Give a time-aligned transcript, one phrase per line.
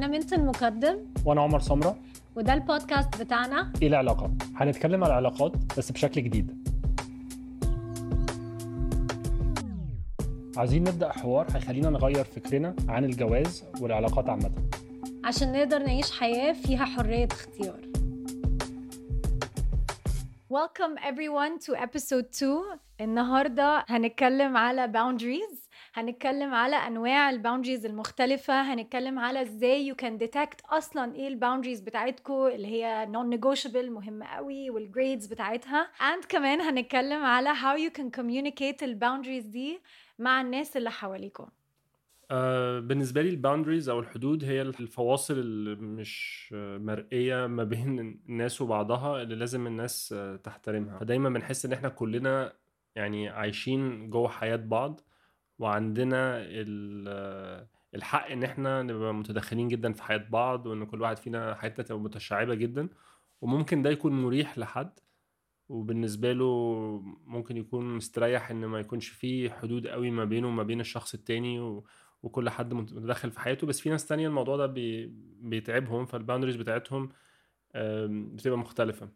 [0.00, 0.98] أنا منت المقدم.
[1.24, 1.98] وأنا عمر سمرة.
[2.36, 3.72] وده البودكاست بتاعنا.
[3.82, 6.68] إيه العلاقات هنتكلم على العلاقات بس بشكل جديد.
[10.56, 14.50] عايزين نبدأ حوار هيخلينا نغير فكرنا عن الجواز والعلاقات عامة.
[15.24, 17.80] عشان نقدر نعيش حياة فيها حرية اختيار.
[20.52, 22.62] Welcome everyone to episode 2
[23.00, 25.69] النهاردة هنتكلم على boundaries.
[25.94, 31.33] هنتكلم على أنواع ال boundaries المختلفة هنتكلم على إزاي you can detect أصلا إيه ال
[31.33, 35.90] boundaries بتاعتكم اللي هي non-negotiable مهمة قوي وال grades بتاعتها.
[35.98, 39.80] And كمان هنتكلم على how you can communicate ال boundaries دي
[40.18, 41.46] مع الناس اللي حواليكم
[42.32, 46.48] آه، بالنسبة لي ال boundaries أو الحدود هي الفواصل اللي مش
[46.78, 47.98] مرئية ما بين
[48.28, 50.14] الناس وبعضها اللي لازم الناس
[50.44, 50.98] تحترمها.
[50.98, 52.52] فدايما بنحس إن إحنا كلنا
[52.96, 55.00] يعني عايشين جوه حياة بعض.
[55.60, 61.54] وعندنا ال- الحق إن إحنا نبقى متدخلين جدا في حياة بعض وإن كل واحد فينا
[61.54, 62.88] حياتنا تبقى متشعبة جدا.
[63.40, 64.98] وممكن ده يكون مريح لحد
[65.68, 66.44] وبالنسبة له
[67.26, 71.60] ممكن يكون مستريح إن ما يكونش فيه حدود قوي ما بينه وما بين الشخص التاني
[71.60, 71.84] و...
[72.22, 73.66] وكل حد متدخل في حياته.
[73.66, 75.06] بس في ناس تانية الموضوع ده بي...
[75.40, 77.08] بيتعبهم فال boundaries بتاعتهم
[78.34, 79.08] بتبقى مختلفة.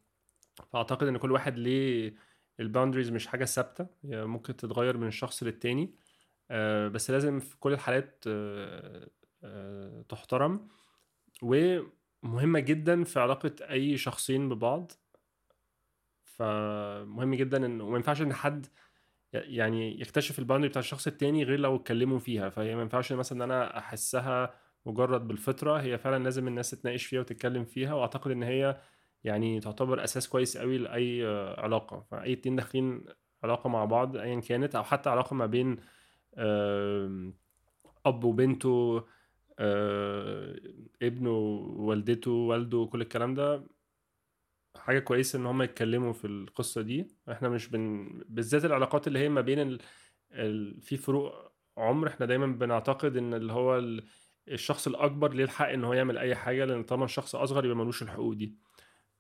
[0.73, 2.15] فأعتقد إن كل واحد ليه
[2.61, 5.95] ال boundaries مش حاجة ثابتة هي ممكن تتغير من الشخص للتاني.
[6.51, 9.09] آه، بس لازم في كل الحالات آه،
[9.45, 10.69] آه، تحترم.
[11.43, 14.93] ومهمة جدا في علاقة أي شخصين ببعض.
[16.25, 18.67] فمهم جدا إن وما ينفعش إن حد
[19.33, 22.49] يعني يكتشف ال boundary بتاع الشخص التاني غير لو اتكلموا فيها.
[22.51, 24.55] فهي ما ينفعش مثلا إن أنا أحسها
[24.87, 25.81] مجرد بالفطرة.
[25.81, 27.95] هي فعلا لازم الناس تتناقش فيها وتتكلم فيها.
[27.95, 28.81] وأعتقد إن هي
[29.25, 31.27] يعني تعتبر أساس كويس قوي لأي
[31.59, 32.01] علاقة.
[32.11, 33.05] فأي اتنين داخلين
[33.45, 35.77] علاقة مع بعض ايا كانت أو حتى علاقة ما بين
[38.07, 39.05] أب وبنته
[39.59, 40.57] آه،
[41.03, 43.67] ابنه ووالدته والده كل الكلام ده.
[44.77, 47.09] حاجة كويسة إن هما يتكلموا في القصة دي.
[47.31, 48.09] إحنا مش بن...
[48.29, 49.81] بالذات العلاقات اللي هي ما بين ال...
[50.33, 50.81] ال...
[50.83, 52.09] في فروق عمر.
[52.09, 54.05] إحنا دايما بنعتقد إن اللي هو ال...
[54.49, 58.03] الشخص الأكبر ليه الحق إن هو يعمل أي حاجة لأن طالما الشخص أصغر يبقى ملوش
[58.03, 58.59] الحقوق دي.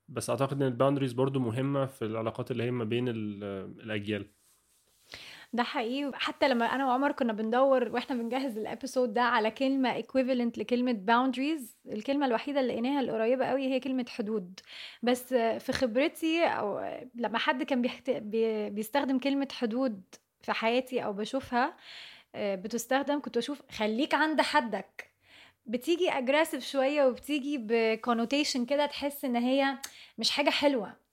[0.08, 3.44] بس أعتقد إن ال boundaries برضو مهمة في العلاقات اللي هي ما بين ال...
[3.80, 4.30] الأجيال.
[5.54, 6.10] ده حقيقي.
[6.14, 10.92] حتى لما أنا وعمر كنا بندور وإحنا بنجهز ال episode ده على كلمة equivalent لكلمة
[11.08, 14.60] boundaries الكلمة الوحيدة اللي لقيناها القريبة قوي هي كلمة حدود.
[15.02, 16.80] بس في خبرتي أو
[17.14, 18.10] لما حد كان بيحت...
[18.10, 18.70] بي...
[18.70, 20.02] بيستخدم كلمة حدود
[20.42, 21.76] في حياتي أو بشوفها
[22.34, 25.10] آه، بتستخدم كنت بشوف خليك عند حدك.
[25.66, 29.78] بتيجي aggressive شوية وبتيجي ب connotation كده تحس إن هي
[30.18, 31.03] مش حاجة حلوة.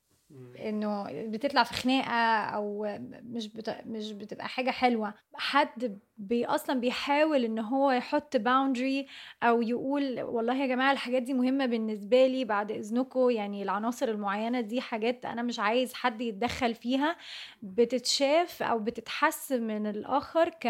[0.60, 2.88] إنه بتطلع في خناقة أو
[3.24, 3.78] مش بت...
[3.86, 5.14] مش بتبقى حاجة حلوة.
[5.34, 9.08] حد بي أصلا بيحاول إن هو يحط boundary
[9.44, 14.62] أو يقول والله يا جماعة الحاجات دي مهمة بالنسبة لي بعد إذنكم يعني العناصر المعينة
[14.62, 17.16] دي حاجات أنا مش عايز حد يتدخل فيها.
[17.62, 20.68] بتتشاف أو بتتحس من الآخر ك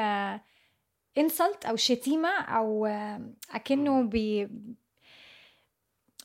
[1.19, 2.85] insult أو شتيمة أو
[3.51, 4.47] أكنه بي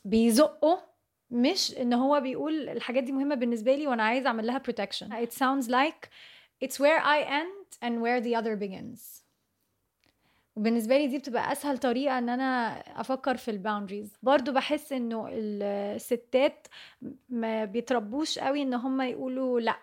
[0.05, 0.96] بيزقه
[1.31, 5.07] مش إن هو بيقول الحاجات دي مهمة بالنسبة لي وأنا عايز أعمل لها protection.
[5.11, 6.09] It sounds like
[6.65, 9.23] it's where I end and where the other begins.
[10.55, 15.27] وبالنسبة لي دي بتبقى أسهل طريقة إن أنا أفكر في ال boundaries برضو بحس إنه
[15.31, 16.67] الستات
[17.29, 19.77] ما بيتربوش قوي إن هم يقولوا لأ.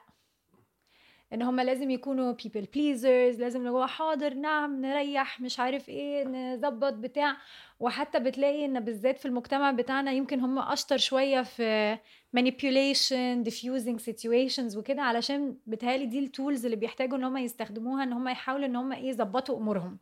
[1.32, 6.24] إن هم لازم يكونوا people pleasers لازم اللي هو حاضر نعم نريح مش عارف إيه
[6.24, 7.36] نظبط بتاع.
[7.84, 11.96] وحتى بتلاقي إن بالذات في المجتمع بتاعنا يمكن هم أشطر شوية في
[12.36, 18.28] manipulation diffusing situations وكده علشان بتهيألي دي التولز اللي بيحتاجوا إن هم يستخدموها إن هم
[18.28, 19.98] يحاولوا إن هم إيه يظبطوا أمورهم.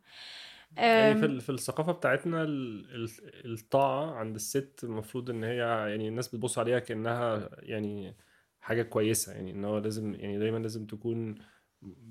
[0.77, 5.57] يعني في, في الثقافة بتاعتنا ال- ال- الطاعة عند الست المفروض إن هي
[5.89, 8.15] يعني الناس بتبص عليها كأنها يعني
[8.61, 11.35] حاجة كويسة يعني إن هو لازم يعني دايما لازم تكون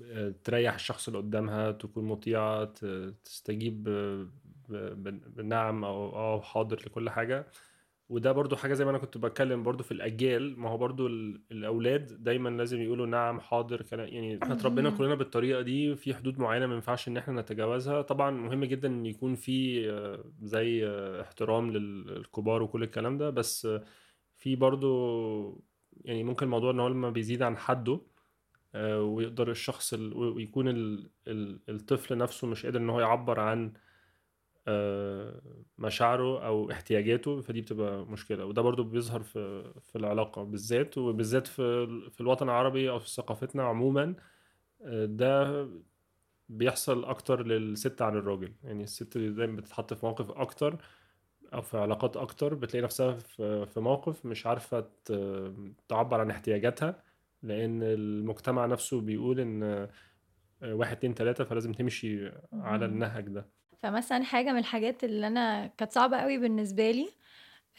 [0.03, 3.87] آه، تريح الشخص اللي قدامها تكون مطيعة ت- تستجيب
[4.69, 7.47] بنعم أو أو حاضر لكل حاجة.
[8.09, 10.59] وده برضو حاجة زي ما أنا كنت بتكلم برضو في الأجيال.
[10.59, 14.07] ما هو برضو ال- الأولاد دايما لازم يقولوا نعم حاضر كلام.
[14.07, 14.89] يعني إحنا اتربينا.
[14.97, 15.95] كلنا بالطريقة دي.
[15.95, 18.01] في حدود معينة ما ينفعش إن إحنا نتجاوزها.
[18.01, 23.29] طبعا مهم جدا إن يكون في آه، زي آه، احترام للكبار وكل الكلام ده.
[23.29, 23.67] بس
[24.37, 25.63] في برضو
[26.05, 28.01] يعني ممكن الموضوع إن هو لما بيزيد عن حده
[28.75, 33.73] آه، ويقدر الشخص ال- ويكون ال- ال- الطفل نفسه مش قادر إن هو يعبر عن
[35.77, 38.45] مشاعره أو احتياجاته فدي بتبقى مشكلة.
[38.45, 43.63] وده برضو بيظهر في في العلاقة بالذات وبالذات في في الوطن العربي أو في ثقافتنا
[43.63, 44.15] عموما
[44.85, 45.67] آه، ده
[46.49, 48.53] بيحصل أكتر للست عن الراجل.
[48.63, 50.77] يعني الست دايما بتتحط في موقف أكتر
[51.53, 53.13] أو في علاقات أكتر بتلاقي نفسها
[53.65, 54.89] في موقف مش عارفة
[55.89, 57.03] تعبر عن احتياجاتها
[57.43, 59.89] لأن المجتمع نفسه بيقول إن آه،
[60.63, 62.85] واحد اتنين تلاتة فلازم تمشي على.
[62.85, 63.62] النهج ده.
[63.83, 67.09] فمثلا حاجة من الحاجات اللي أنا كانت صعبة قوي بالنسبة لي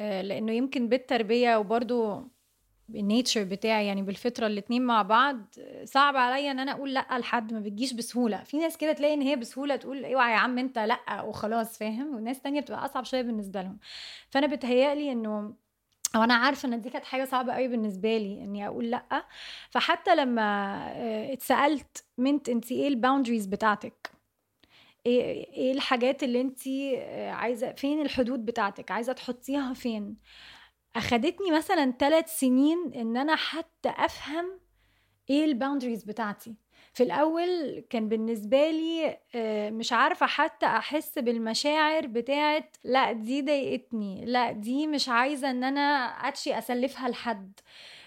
[0.01, 2.23] آه، لأنه يمكن بالتربية وبرضو
[2.89, 5.41] بالنيتشر بتاعي يعني بالفطرة الاتنين مع بعض
[5.85, 8.43] صعب عليا إن أنا أقول لأ لحد ما بتجيش بسهولة.
[8.43, 12.17] في ناس كده تلاقي إن هي بسهولة تقول أوعى يا عم أنت لأ وخلاص فاهم؟
[12.17, 13.79] وناس تانية بتبقى أصعب شوية بالنسبة لهم.
[14.31, 15.55] فأنا بتهيألي إنه
[16.17, 19.25] أو أنا عارفة إن دي كانت حاجة صعبة قوي بالنسبة لي إني أقول لأ.
[19.71, 20.43] فحتى لما
[20.93, 24.14] آه، اتسألت منت أنت إيه ال boundaries بتاعتك؟
[25.07, 26.61] إيه إيه الحاجات اللي انت
[27.35, 30.17] عايزة فين الحدود بتاعتك؟ عايزة تحطيها فين؟
[30.97, 34.61] أخدتني مثلا ثلاث سنين إن أنا حتى أفهم
[35.31, 36.55] إيه ال boundaries بتاعتي.
[36.95, 44.25] في الأول كان بالنسبة لي آه، مش عارفة حتى أحس بالمشاعر بتاعت لا دي ضايقتني
[44.25, 45.81] لا دي مش عايزة إن أنا
[46.29, 47.61] أتشي أسلفها لحد.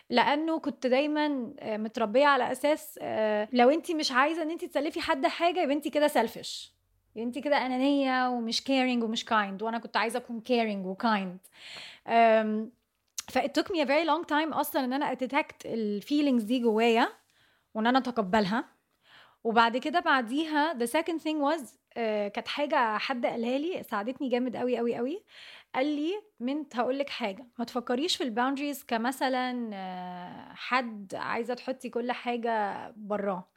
[0.10, 5.02] لأنه كنت دايما آه، متربية على أساس آه، لو انت مش عايزة إن انت تسلفي
[5.02, 6.77] حد حاجة يبقى انت كده selfish
[7.18, 11.38] انت كده أنانية ومش caring ومش kind وأنا كنت عايزة أكون caring و kind
[13.32, 17.10] took me a very long time أصلا إن أنا أ detect ال feelings دي جوايا
[17.74, 18.66] وإن أنا أتقبلها.
[19.44, 21.62] وبعد كده بعديها the second thing was
[21.98, 25.24] آه، كانت حاجة حد قالها لي ساعدتني جامد قوي قوي قوي
[25.76, 27.46] قال لي منت هقول لك حاجة.
[27.60, 33.48] ما تفكريش في ال boundaries كمثلا آه، حد عايزة تحطي كل حاجة براه.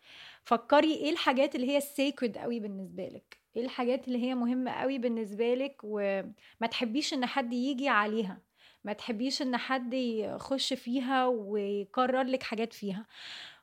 [0.45, 3.39] فكري إيه الحاجات اللي هي sacred قوي بالنسبة لك.
[3.56, 8.41] إيه الحاجات اللي هي مهمة قوي بالنسبة لك وما تحبيش إن حد يجي عليها؟
[8.85, 13.06] ما تحبيش إن حد يخش فيها ويقرر لك حاجات فيها؟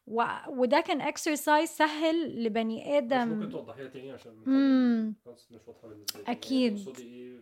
[0.08, 0.24] و...
[0.48, 5.14] وده كان exercise سهل لبني مش آدم ممكن توضحيها تاني عشان امم
[5.52, 6.32] مش واضحة بالنسبة لي.
[6.32, 6.76] أكيد.
[6.76, 7.40] تقصدي إيه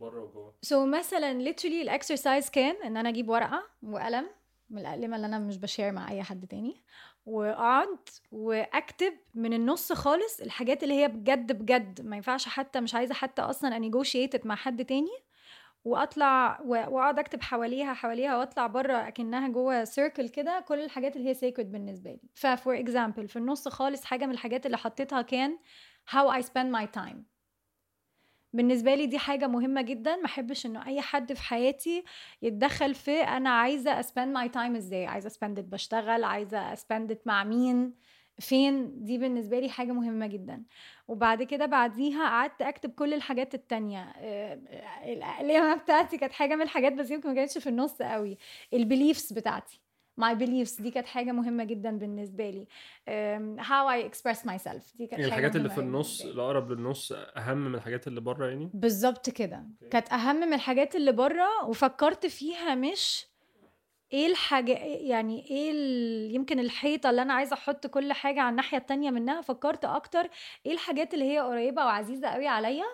[0.00, 0.54] بره وجوه.
[0.62, 4.26] so مثلا literally ال exercise كان إن أنا أجيب ورقة وقلم
[4.70, 6.84] من الاقلمه اللي أنا مش ب share مع أي حد تاني.
[7.26, 7.98] وأقعد
[8.32, 12.00] وأكتب من النص خالص الحاجات اللي هي بجد بجد.
[12.00, 15.26] ما ينفعش حتى مش عايزة حتى أصلا أ negotiate مع حد تاني.
[15.84, 21.34] وأطلع وأقعد أكتب حواليها حواليها وأطلع بره أكنها جوه circle كده كل الحاجات اللي هي
[21.34, 22.20] secret بالنسبة لي.
[22.34, 25.58] ف for example في النص خالص حاجة من الحاجات اللي حطيتها كان
[26.10, 27.35] how I spend my time.
[28.52, 32.04] بالنسبة لي دي حاجة مهمة جدا ما أحبش إنه أي حد في حياتي
[32.42, 36.80] يتدخل في أنا عايزة أ spend my time إزاي؟ عايزة أ spend بشتغل؟ عايزة أ
[36.80, 37.94] spend مع مين؟
[38.40, 40.64] فين؟ دي بالنسبة لي حاجة مهمة جدا.
[41.08, 44.02] وبعد كده بعديها قعدت أكتب كل الحاجات التانية.
[44.16, 44.54] آه،
[45.04, 48.38] الاقلمه بتاعتي كانت حاجة من الحاجات بس يمكن ما كانتش في النص قوي.
[48.72, 49.80] ال beliefs بتاعتي.
[50.20, 52.66] My beliefs دي كانت حاجة مهمة جدا بالنسبة لي.
[53.62, 56.22] how I express myself دي كانت يعني الحاجات اللي في النص.
[56.24, 59.56] الأقرب للنص أهم من الحاجات اللي بره يعني؟ بالظبط كده.
[59.56, 59.88] أوكي.
[59.90, 63.26] كانت أهم من الحاجات اللي بره وفكرت فيها مش
[64.12, 66.34] إيه الحاجة يعني إيه ال...
[66.34, 69.40] يمكن الحيطة اللي أنا عايزة أحط كل حاجة على الناحية التانية منها.
[69.40, 70.28] فكرت أكتر
[70.66, 72.84] إيه الحاجات اللي هي قريبة وعزيزة قوي عليا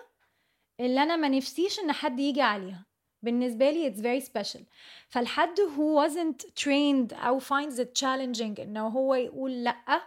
[0.79, 2.85] اللي أنا ما نفسيش إن حد يجي عليها.
[3.23, 4.61] بالنسبة لي it's very special
[5.09, 10.01] فالحد who wasn't trained أو finds it challenging انه هو يقول لا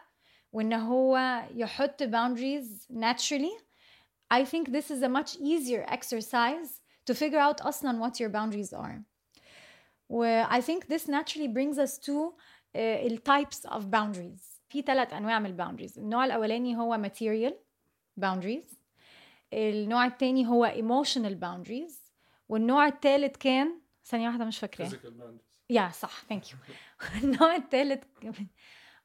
[0.52, 3.66] وان هو يحط boundaries naturally
[4.30, 8.72] I think this is a much easier exercise to figure out أصلا what your boundaries
[8.72, 9.02] are
[10.08, 12.34] و I think this naturally brings us to
[12.74, 17.52] uh, types of boundaries في ثلاث انواع من الباوندريز النوع الاولاني هو material
[18.20, 18.76] boundaries
[19.52, 22.05] النوع الثاني هو emotional boundaries
[22.48, 24.94] والنوع الثالث كان ثانية واحدة مش boundaries.
[25.70, 26.24] yeah صح.
[26.28, 26.58] thank you
[27.24, 28.04] النوع الثالث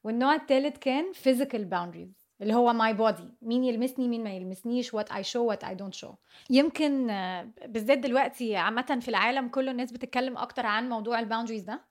[0.03, 3.23] والنوع الثالث كان physical boundaries اللي هو my body.
[3.41, 6.13] مين يلمسني مين ما يلمسنيش what I show what I don't show.
[6.49, 7.07] يمكن
[7.65, 11.85] بالذات دلوقتي عامة في العالم كله الناس بتتكلم أكتر عن موضوع ال boundaries ده.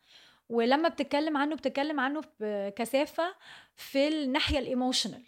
[0.48, 3.34] ولما بتتكلم عنه بتتكلم عنه بكثافة
[3.74, 5.24] في الناحية ال emotional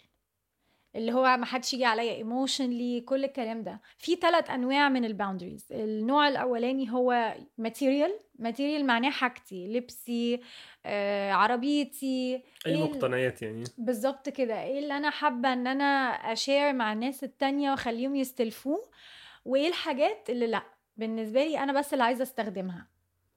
[0.95, 3.81] اللي هو ما حدش يجي عليا emotionally كل الكلام ده.
[3.97, 10.39] في ثلاث أنواع من ال boundaries النوع الأولاني هو material material معناه حاجتي لبسي
[10.85, 13.63] آه، عربيتي أي إيه ال- مقتنيات يعني.
[13.77, 14.63] بالظبط كده.
[14.63, 15.85] إيه اللي أنا حابة إن أنا
[16.33, 18.89] اشير مع الناس التانية وأخليهم يستلفوه
[19.45, 20.63] وإيه الحاجات اللي لأ.
[20.97, 22.87] بالنسبة لي أنا بس اللي عايزة أستخدمها.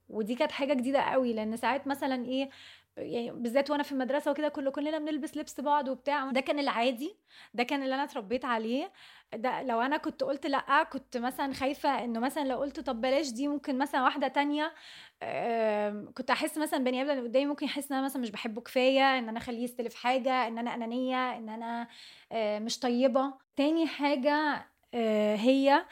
[0.08, 2.50] ودي كانت حاجة جديدة قوي لأن ساعات مثلا إيه
[2.96, 6.30] يعني بالذات وأنا في المدرسة وكده كل كلنا بنلبس لبس بعض وبتاع.
[6.30, 7.16] ده كان العادي
[7.54, 8.92] ده كان اللي أنا اتربيت عليه.
[9.34, 13.30] ده لو أنا كنت قلت لأ كنت مثلا خايفة إنه مثلا لو قلت طب بلاش
[13.30, 14.74] دي ممكن مثلا واحدة تانية
[15.22, 18.60] آم، كنت أحس مثلا بني آدم اللي قدامي ممكن يحس إن أنا مثلا مش بحبه
[18.60, 21.88] كفاية إن أنا أخليه يستلف حاجة إن أنا أنانية إن أنا
[22.32, 23.34] آه، مش طيبة.
[23.56, 25.84] تاني حاجة آه، هي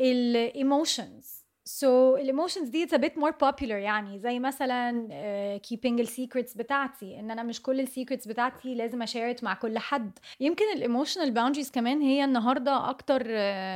[0.00, 6.00] ال emotions So ال emotions دي a bit more popular يعني زي مثلا uh, keeping
[6.00, 10.18] ال secrets بتاعتي إن أنا مش كل ال secrets بتاعتي لازم اشارك مع كل حد.
[10.40, 13.28] يمكن ال emotional boundaries كمان هي النهارده أكتر uh,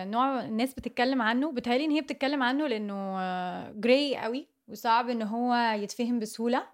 [0.07, 1.53] نوع الناس بتتكلم عنه.
[1.53, 6.67] بتهيألي إن هي بتتكلم عنه لأنه grey uh, قوي وصعب إن هو يتفهم بسهولة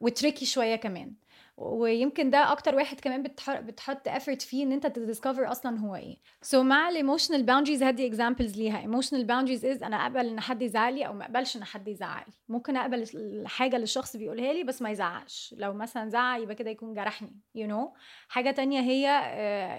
[0.00, 1.12] و tricky شوية كمان.
[1.60, 6.16] ويمكن ده أكتر واحد كمان بتحط effort فيه إن أنت ت discover أصلا هو إيه.
[6.42, 8.78] so مع ال emotional boundaries هدي examples ليها.
[8.80, 12.17] emotional boundaries is أنا أقبل إن حد يزعق لي أو ما أقبلش إن حد يزعق
[12.17, 16.54] لي ممكن أقبل الحاجة اللي الشخص بيقولها لي بس ما يزعقش لو مثلا زعق يبقى
[16.54, 17.98] كده يكون جرحني you know.
[18.28, 19.08] حاجة تانية هي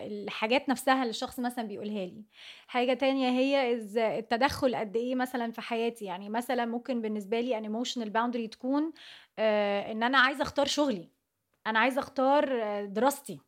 [0.08, 2.24] الحاجات نفسها اللي الشخص مثلا بيقولها لي.
[2.68, 6.06] حاجة تانية هي is التدخل قد إيه مثلا في حياتي.
[6.06, 8.92] يعني مثلا ممكن بالنسبة لي ان emotional boundary تكون
[9.40, 11.19] إن أنا عايزة أختار شغلي.
[11.68, 12.46] أنا عايزة أختار
[12.86, 13.42] دراستي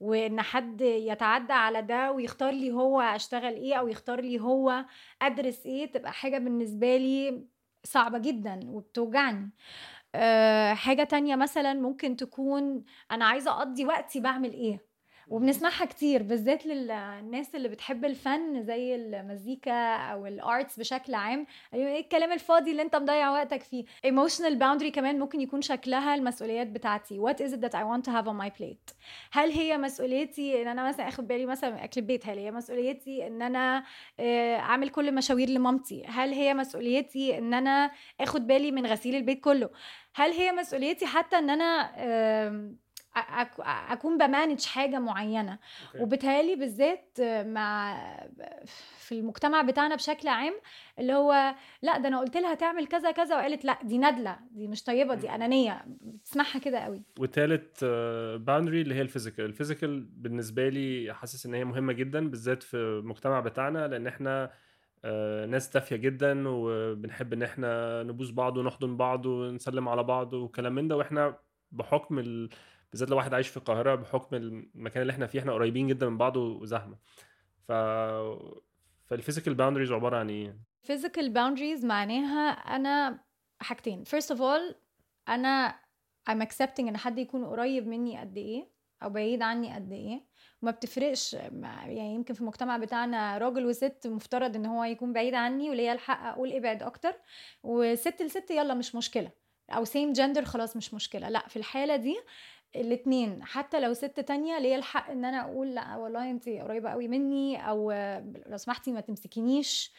[0.00, 4.84] وإن حد يتعدى على ده ويختار لي هو أشتغل إيه أو يختار لي هو
[5.22, 7.46] أدرس إيه تبقى حاجة بالنسبة لي
[7.84, 9.50] صعبة جدا وبتوجعني.
[10.14, 14.85] أه حاجة تانية مثلا ممكن تكون أنا عايزة أقضي وقتي بعمل إيه؟
[15.28, 21.46] وبنسمعها كتير بالذات للناس اللي بتحب الفن زي المزيكا أو الارتس بشكل عام.
[21.74, 26.66] إيه الكلام الفاضي اللي أنت مضيع وقتك فيه؟ emotional boundary كمان ممكن يكون شكلها المسؤوليات
[26.66, 27.20] بتاعتي.
[27.20, 28.94] Is it that I want to have on my plate
[29.32, 33.26] هل هي مسؤوليتي إن أنا مثلا آخد بالي مثلا من أكل البيت؟ هل هي مسؤوليتي
[33.26, 33.84] إن أنا
[34.60, 37.90] أعمل كل مشاوير لمامتي؟ هل هي مسؤوليتي إن أنا
[38.20, 39.70] آخد بالي من غسيل البيت كله؟
[40.14, 41.90] هل هي مسؤوليتي حتى إن أنا
[43.90, 45.58] أكون ب manage حاجة معينة.
[46.00, 47.96] وبالتالي بالذات مع
[48.98, 50.54] في المجتمع بتاعنا بشكل عام
[50.98, 54.68] اللي هو لأ ده أنا قلت لها تعمل كذا كذا وقالت لأ دي ندلة دي
[54.68, 55.84] مش طيبة دي أنانية.
[55.86, 57.02] بتسمعها كده قوي.
[57.18, 57.84] وتالت
[58.40, 62.62] boundary اللي هي ال physical ال physical بالنسبة لي حاسس إن هي مهمة جدا بالذات
[62.62, 64.50] في المجتمع بتاعنا لأن إحنا
[65.48, 70.88] ناس دافية جدا وبنحب إن إحنا نبوس بعض ونحضن بعض ونسلم على بعض وكلام من
[70.88, 70.96] ده.
[70.96, 71.36] وإحنا
[71.72, 72.48] بحكم ال...
[72.96, 76.18] بالذات لو واحد عايش في القاهرة بحكم المكان اللي إحنا فيه إحنا قريبين جدا من
[76.18, 76.96] بعض وزحمة.
[77.68, 77.72] ف
[79.06, 83.24] فال physical boundaries عبارة عن إيه؟ Physical boundaries معناها أنا
[83.60, 84.04] حاجتين.
[84.04, 84.74] First of all
[85.28, 85.80] أنا
[86.30, 88.70] I'm accepting إن حد يكون قريب مني قد إيه
[89.02, 90.26] أو بعيد عني قد إيه.
[90.62, 91.34] وما بتفرقش.
[91.34, 96.24] يعني يمكن في المجتمع بتاعنا راجل وست مفترض إن هو يكون بعيد عني وليا الحق
[96.26, 97.14] أقول ابعد أكتر.
[97.62, 99.30] وست لست يلا مش مشكلة.
[99.70, 101.28] أو same gender خلاص مش مشكلة.
[101.28, 102.16] لأ في الحالة دي
[102.76, 107.08] الاثنين حتى لو ست تانية ليا الحق إن أنا أقول لأ والله أنت قريبة قوي
[107.08, 107.92] مني أو
[108.46, 109.92] لو سمحتي ما تمسكينيش.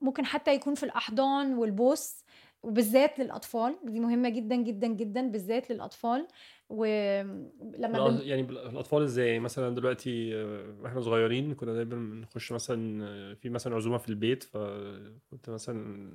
[0.00, 2.24] ممكن حتى يكون في الأحضان والبوس
[2.62, 3.76] وبالذات للأطفال.
[3.84, 6.28] دي مهمة جدا جدا جدا بالذات للأطفال.
[6.74, 8.18] ولما بن...
[8.22, 10.34] يعني الأطفال إزاي؟ مثلا دلوقتي
[10.80, 16.10] وإحنا صغيرين كنا دايما بنخش مثلا في مثلا عزومة في البيت فكنت مثلا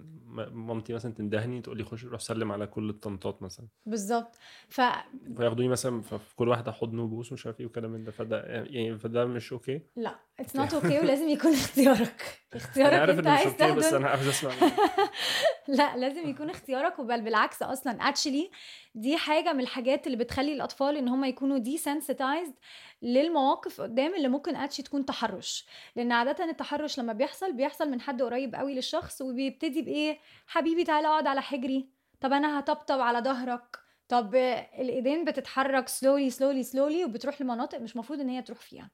[0.51, 3.68] مامتي مثلا تندهني تقول لي خش روح سلم على كل الطنطات مثلا.
[3.86, 4.36] بالظبط.
[4.68, 4.82] ف
[5.38, 8.12] فياخدوني مثلا في كل واحدة حضن وبوس ومش عارف إيه وكلام من ده.
[8.12, 11.00] فده يعني فده مش okay؟ لا it's not okay.
[11.00, 12.39] ولازم يكون اختيارك.
[12.54, 13.28] اختيارك أنا عارف أنت
[13.62, 14.51] عايز بس أنا عاوز أسمع.
[15.68, 18.50] لا لازم يكون اختيارك وبل بالعكس أصلا actually
[18.96, 22.53] دي حاجة من الحاجات اللي بتخلي الأطفال إن هم يكونوا desensitized
[23.01, 25.65] للمواقف قدام اللي ممكن اتشي تكون تحرش.
[25.96, 31.08] لأن عادة التحرش لما بيحصل بيحصل من حد قريب قوي للشخص وبيبتدي بإيه؟ حبيبي تعالى
[31.08, 31.89] اقعد على حجري.
[32.22, 33.88] طب أنا هطبطب على ظهرك.
[34.10, 34.36] طب
[34.80, 38.92] الإيدين بتتحرك slowly slowly slowly وبتروح لمناطق مش مفروض إن هي تروح فيها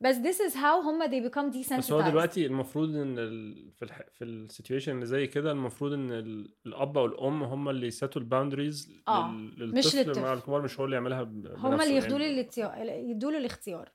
[0.00, 3.70] بس this is how هم they become desensitized بس هو دلوقتي المفروض إن ال...
[3.76, 4.00] في الح...
[4.14, 6.54] في ال situation اللي زي كده المفروض إن ال...
[6.66, 9.74] الأب أو الأم هم اللي ي set وا ال boundaries آه، لل...
[9.74, 10.22] مش للطفل للطفل.
[10.22, 11.22] مع الكبار مش هو اللي يعملها.
[11.22, 12.08] هم اللي يعني.
[12.08, 13.88] له الاختيار يدوا له الاختيار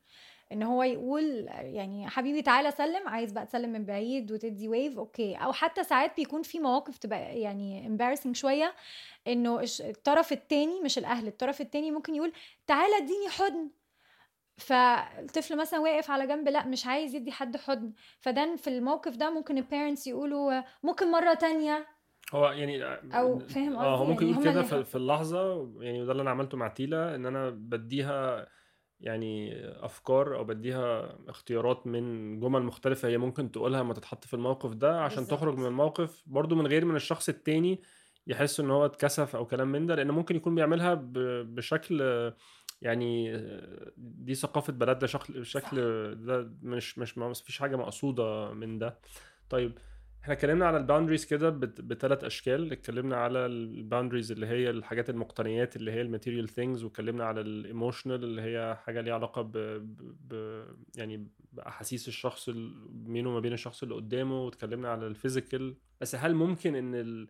[0.51, 5.35] إن هو يقول يعني حبيبي تعالى سلم عايز بقى تسلم من بعيد وتدي wave okay.
[5.35, 8.73] أو حتى ساعات بيكون في مواقف تبقى يعني embarrassing شوية
[9.27, 12.33] إنه الطرف التاني مش الأهل الطرف التاني ممكن يقول
[12.67, 13.69] تعالى اديني حضن.
[14.57, 17.91] فالطفل مثلا واقف على جنب لأ مش عايز يدي حد حضن.
[18.19, 21.87] فده في الموقف ده ممكن البيرنتس يقولوا ممكن مرة تانية.
[22.33, 25.71] هو يعني أو فاهم آه هو قصدي؟ ممكن يعني يقول هما كده في, في اللحظة
[25.81, 28.47] يعني وده اللي أنا عملته مع تيلا إن أنا بديها
[29.01, 29.53] يعني
[29.85, 35.01] أفكار أو بديها اختيارات من جمل مختلفة هي ممكن تقولها لما تتحط في الموقف ده
[35.01, 35.39] عشان بالظبط.
[35.39, 37.81] تخرج من الموقف برضو من غير من الشخص التاني
[38.27, 40.93] يحس إن هو اتكسف أو كلام من ده لأن ممكن يكون بيعملها
[41.43, 42.01] بشكل
[42.81, 43.37] يعني
[43.97, 45.75] دي ثقافة بلد ده شكل شكل
[46.15, 48.99] ده مش مش ما فيش حاجة مقصودة من ده
[49.49, 49.77] طيب
[50.23, 52.71] إحنا اتكلمنا على ال boundaries كده بثلاث أشكال.
[52.71, 57.41] اتكلمنا على ال boundaries اللي هي الحاجات المقتنيات اللي هي ال material things واتكلمنا على
[57.41, 59.51] ال emotional اللي هي حاجة ليها علاقة ب,
[60.29, 60.63] ب...
[60.95, 62.49] يعني بأحاسيس الشخص
[62.89, 64.45] بينه وما بين الشخص اللي قدامه.
[64.45, 67.27] واتكلمنا على ال physical بس هل ممكن إن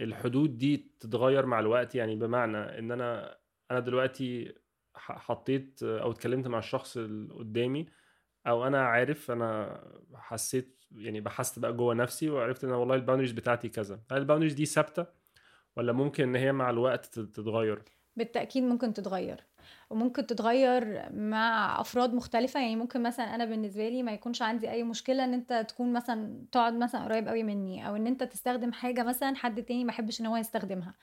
[0.00, 3.38] الحدود دي تتغير مع الوقت؟ يعني بمعنى إن أنا
[3.70, 4.54] أنا دلوقتي
[4.94, 7.86] حطيت أو اتكلمت مع الشخص اللي قدامي
[8.46, 9.80] أو أنا عارف أنا
[10.14, 14.00] حسيت يعني بحثت بقى جوه نفسي وعرفت إن والله ال boundaries بتاعتي كذا.
[14.10, 15.06] هل ال boundaries دي ثابتة
[15.76, 17.82] ولا ممكن إن هي مع الوقت تتغير؟
[18.16, 19.44] بالتأكيد ممكن تتغير
[19.90, 22.60] وممكن تتغير مع أفراد مختلفة.
[22.60, 26.44] يعني ممكن مثلا أنا بالنسبة لي ما يكونش عندي أي مشكلة إن أنت تكون مثلا
[26.52, 30.20] تقعد مثلا قريب قوي مني أو إن أنت تستخدم حاجة مثلا حد تاني ما يحبش
[30.20, 30.94] إن هو يستخدمها.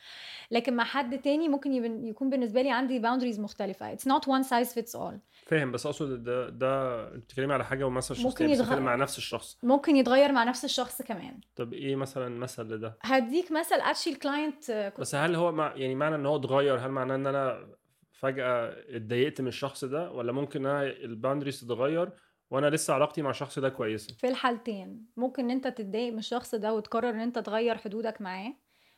[0.51, 1.73] لكن مع حد تاني ممكن
[2.07, 3.95] يكون بالنسبة لي عندي boundaries مختلفة.
[3.95, 5.13] It's not one size fits all.
[5.45, 9.57] فاهم بس أقصد ده ده بتتكلمي على حاجة ومثلا شخص ممكن يتغير مع نفس الشخص.
[9.63, 11.39] ممكن يتغير مع نفس الشخص كمان.
[11.55, 15.95] طب إيه مثلا مثل لده؟ هديك مثل اتشي ال client بس هل هو مع يعني
[15.95, 17.67] معنى إن هو اتغير هل معناه إن أنا
[18.11, 22.09] فجأة اتضايقت من الشخص ده ولا ممكن أنا ال boundaries تتغير
[22.51, 25.05] وأنا لسه علاقتي مع الشخص ده كويسة؟ في الحالتين.
[25.17, 28.53] ممكن إن أنت تتضايق من الشخص ده وتقرر إن أنت تغير حدودك معاه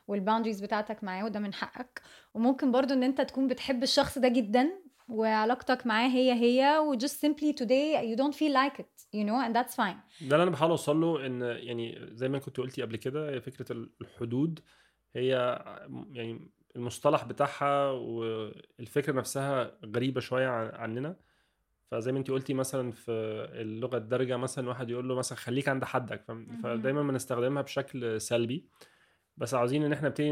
[0.07, 2.01] والباوندريز بتاعتك معاه وده من حقك.
[2.33, 4.69] وممكن برضو إن أنت تكون بتحب الشخص ده جدا
[5.07, 9.39] وعلاقتك معاه هي هي و just simply today you don't feel like it you know
[9.47, 9.97] and that's fine.
[10.21, 13.41] ده اللي أنا بحاول أوصل له إن يعني زي ما كنت قلتي قبل كده هي
[13.41, 14.59] فكرة الحدود
[15.15, 15.29] هي
[16.12, 21.15] يعني المصطلح بتاعها والفكرة نفسها غريبة شوية عننا.
[21.91, 23.12] فزي ما أنت قلتي مثلا في
[23.53, 26.25] اللغة الدارجة مثلا واحد يقول له مثلا خليك عند حدك
[26.63, 28.69] فدايما بنستخدمها بشكل سلبي.
[29.38, 30.31] بس عاوزين إن إحنا نبتدي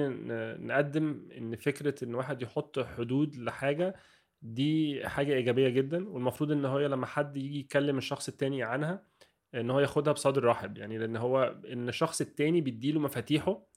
[0.67, 3.95] نقدم إن فكرة إن واحد يحط حدود لحاجة
[4.43, 9.07] دي حاجة إيجابية جدا والمفروض إن هو لما حد يجي يكلم الشخص التاني عنها
[9.55, 13.67] إن هو ياخدها بصدر رحب يعني لأن هو إن الشخص التاني بيديله مفاتيحه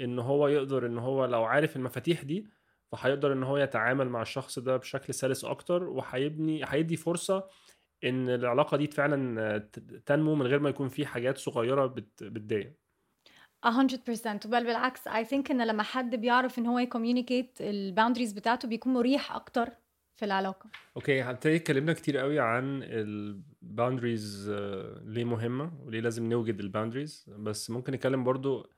[0.00, 2.48] إن هو يقدر إن هو لو عارف المفاتيح دي
[2.92, 7.48] فهيقدر إن هو يتعامل مع الشخص ده بشكل سلس أكتر وهيبني هيدي فرصة
[8.04, 9.58] إن العلاقة دي فعلا
[10.06, 11.86] تنمو من غير ما يكون في حاجات صغيرة
[12.20, 12.74] بتضايق.
[13.66, 18.32] 100% بل بالعكس I think إن لما حد بيعرف إن هو ي communicate ال boundaries
[18.32, 19.70] بتاعته بيكون مريح أكتر.
[20.16, 20.70] في العلاقة.
[20.96, 24.50] okay هنبتدي اتكلمنا كتير قوي عن ال boundaries
[25.04, 28.70] ليه مهمة وليه لازم نوجد ال boundaries بس ممكن نتكلم برضو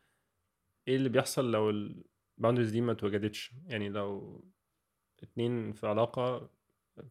[0.89, 4.41] إيه اللي بيحصل لو ال boundaries دي ما اتوجدتش؟ يعني لو
[5.23, 6.51] اتنين في علاقة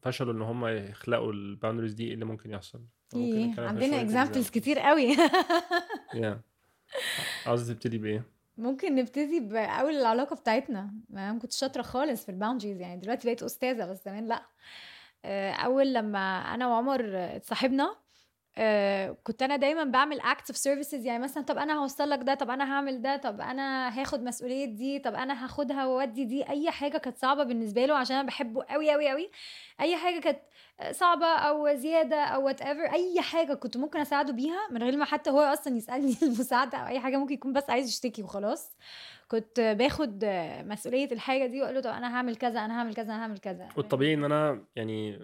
[0.01, 2.81] فشلوا إن هم يخلقوا ال boundaries دي إيه اللي ممكن يحصل؟
[3.15, 5.07] إيه عندنا examples كتير قوي.
[6.13, 6.41] يا
[7.45, 10.93] عاوز تبتدي بإيه؟ ممكن نبتدي بأول العلاقة بتاعتنا.
[11.09, 14.43] ما كنت شاطرة خالص في ال boundaries يعني دلوقتي بقيت أستاذة بس زمان لأ.
[15.65, 16.19] أول لما
[16.53, 17.95] أنا وعمر اتصاحبنا
[18.59, 22.33] آه، كنت أنا دايما بعمل acts of services يعني مثلا طب أنا هوصل لك ده
[22.33, 26.49] طب أنا هعمل ده طب أنا هاخد مسؤولية دي طب أنا هاخدها وأودي دي.
[26.49, 29.31] أي حاجة كانت صعبة بالنسبة له عشان أنا بحبه قوي قوي قوي
[29.81, 30.39] أي حاجة كانت
[30.91, 35.29] صعبة أو زيادة أو whatever أي حاجة كنت ممكن أساعده بيها من غير ما حتى
[35.29, 38.77] هو أصلا يسألني المساعدة أو أي حاجة ممكن يكون بس عايز يشتكي وخلاص.
[39.27, 40.25] كنت باخد
[40.65, 43.69] مسؤولية الحاجة دي وأقول له طب أنا هعمل كذا أنا هعمل كذا أنا هعمل كذا.
[43.77, 45.19] والطبيعي إن أنا يعني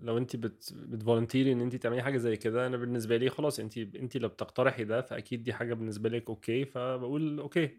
[0.00, 3.30] لو انت بت بت volunteer ي ان انت تعملي حاجة زي كده أنا بالنسبة لي
[3.30, 7.78] خلاص انت انت لو بتقترحي ده فأكيد دي حاجة بالنسبة لك okay فبقول okay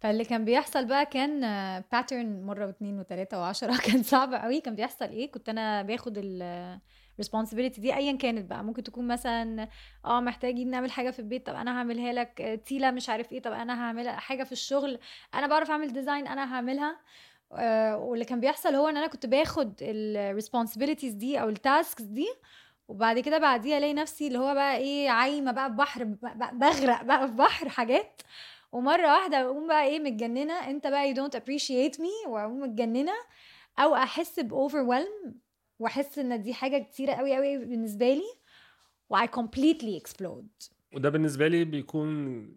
[0.00, 1.40] فاللي كان بيحصل بقى كان
[1.92, 6.80] pattern مرة واثنين وثلاثه وعشرة كان صعب قوي كان بيحصل إيه؟ كنت أنا باخد ال
[7.22, 8.64] responsibility دي ايا كانت بقى.
[8.64, 9.68] ممكن تكون مثلا
[10.04, 13.52] آه محتاجين نعمل حاجة في البيت طب أنا هعملها لك تيلا مش عارف إيه طب
[13.52, 14.98] أنا هعملها حاجة في الشغل
[15.34, 17.00] أنا بعرف أعمل design أنا هعملها.
[17.50, 22.28] واللي كان بيحصل هو إن أنا كنت باخد ال responsibilities دي أو ال tasks دي
[22.88, 26.04] وبعد كده بعديها ألاقي نفسي اللي هو بقى إيه عايمة بقى في بحر
[26.52, 28.22] بغرق بقى في بحر حاجات.
[28.72, 33.12] ومرة واحدة أقوم بقى إيه متجننة أنت بقى you don't appreciate me وأقوم متجننة
[33.78, 35.34] أو أحس باوفرويلم
[35.78, 38.24] وأحس إن دي حاجة كتيرة قوي قوي بالنسبة لي
[39.10, 40.75] و I completely explode.
[40.94, 42.08] وده بالنسبة لي بيكون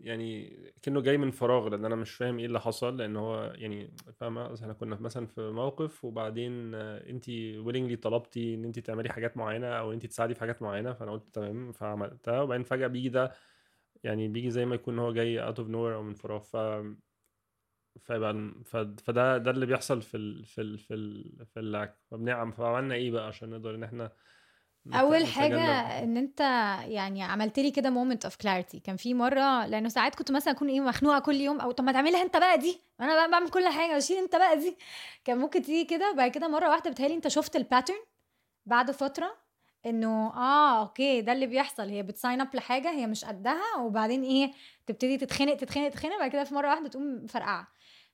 [0.02, 0.50] يعني
[0.82, 4.54] كأنه جاي من فراغ لأن أنا مش فاهم إيه اللي حصل لأن هو يعني فاهمة؟
[4.56, 9.94] إحنا كنا مثلا في موقف وبعدين انت ويلنجلي طلبتي إن انت تعملي حاجات معينة أو
[9.94, 13.32] انت تساعدي في حاجات معينة فأنا قلت تمام فعملتها وبعدين فجأة بيجي ده
[14.04, 16.56] يعني بيجي زي ما يكون هو جاي out of nowhere أو من فراغ ف
[18.00, 18.54] فيبقى
[18.98, 22.96] فده ده اللي بيحصل في ال في ال في ال في ال lack فبنعم فعملنا
[22.96, 24.12] إيه بقى عشان نقدر إن إحنا
[24.94, 26.40] أول حاجة إن أنت
[26.88, 30.70] يعني عملت لي كده moment of clarity كان في مرة لأنه ساعات كنت مثلا أكون
[30.70, 32.82] إيه مخنوقة كل يوم أو طب ما تعملها أنت بقى دي.
[33.02, 34.78] أنا بقى بعمل كل حاجة شيل أنت بقى دي.
[35.26, 37.98] كان ممكن تيجي كده وبعد كده مرة واحدة بتهيألي أنت شفت ال pattern
[38.66, 39.38] بعد فترة
[39.86, 41.90] إنه آه okay ده اللي بيحصل.
[41.90, 44.52] هي بت sign up لحاجة هي مش قدها وبعدين إيه
[44.88, 47.68] تبتدي تتخنق تتخنق تتخنق بعد كده في مرة واحدة تقوم فرقعة.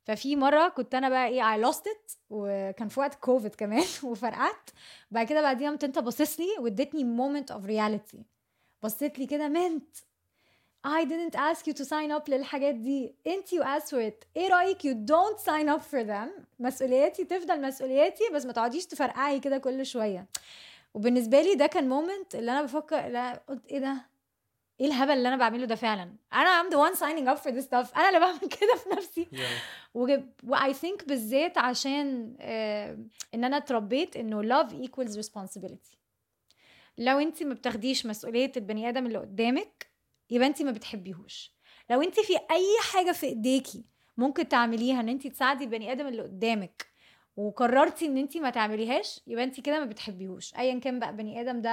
[0.05, 4.69] ففي مرة كنت أنا بقى إيه I lost it وكان في وقت كوفيد كمان وفرقعت.
[5.11, 8.23] بعد كده بعديها قمت أنت باصص لي واديتني moment of reality
[8.83, 9.95] بصيت لي كده منت
[10.87, 13.15] I didn't ask you to sign up للحاجات دي.
[13.27, 14.25] انت you asked for it.
[14.37, 19.39] إيه رأيك you don't sign up for them مسؤولياتي تفضل مسؤولياتي بس ما تقعديش تفرقعي
[19.39, 20.25] كده كل شوية.
[20.93, 23.97] وبالنسبة لي ده كان moment اللي أنا بفكر لا قلت إيه ده؟
[24.79, 27.65] إيه الهبل اللي أنا بعمله ده فعلا؟ أنا I'm the one signing up for this
[27.65, 27.97] stuff.
[27.97, 29.27] أنا اللي بعمل كده في نفسي.
[30.43, 32.97] و I think بالذات عشان آه
[33.33, 35.95] إن أنا اتربيت إنه love equals responsibility.
[36.97, 39.88] لو انت ما بتاخديش مسؤولية البني آدم اللي قدامك
[40.29, 41.55] يبقى انت ما بتحبيهوش.
[41.89, 43.85] لو انت في أي حاجة في ايديكي
[44.17, 46.85] ممكن تعمليها إن انت تساعدي البني آدم اللي قدامك
[47.38, 50.56] وقررتي إن انت ما تعمليهاش يبقى انت كده ما بتحبيهوش.
[50.56, 51.69] ايا كان بقى بني آدم ده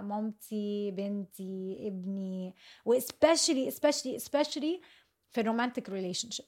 [0.00, 4.80] مامتي بنتي ابني و especially especially especially
[5.30, 6.46] في ال romantic relationship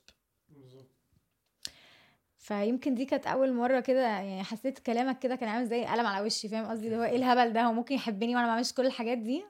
[2.39, 6.27] فيمكن دي كانت أول مرة كده يعني حسيت كلامك كده كان عامل زي قلم على
[6.27, 8.87] وشي فاهم قصدي؟ اللي هو إيه الهبل ده؟ هو ممكن يحبني وأنا ما بعملش كل
[8.87, 9.45] الحاجات دي؟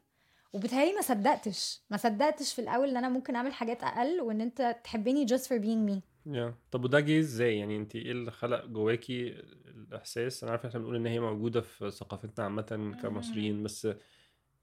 [0.53, 4.77] وبتهيألي ما صدقتش ما صدقتش في الأول إن أنا ممكن أعمل حاجات أقل وإن أنت
[4.85, 6.01] تحبني just for being me.
[6.27, 9.29] يا طب وده جه إزاي؟ يعني أنت إيه اللي خلق جواكي
[9.67, 13.89] الإحساس؟ أنا عارف إحنا بنقول إن هي موجودة في ثقافتنا عامة كمصريين بس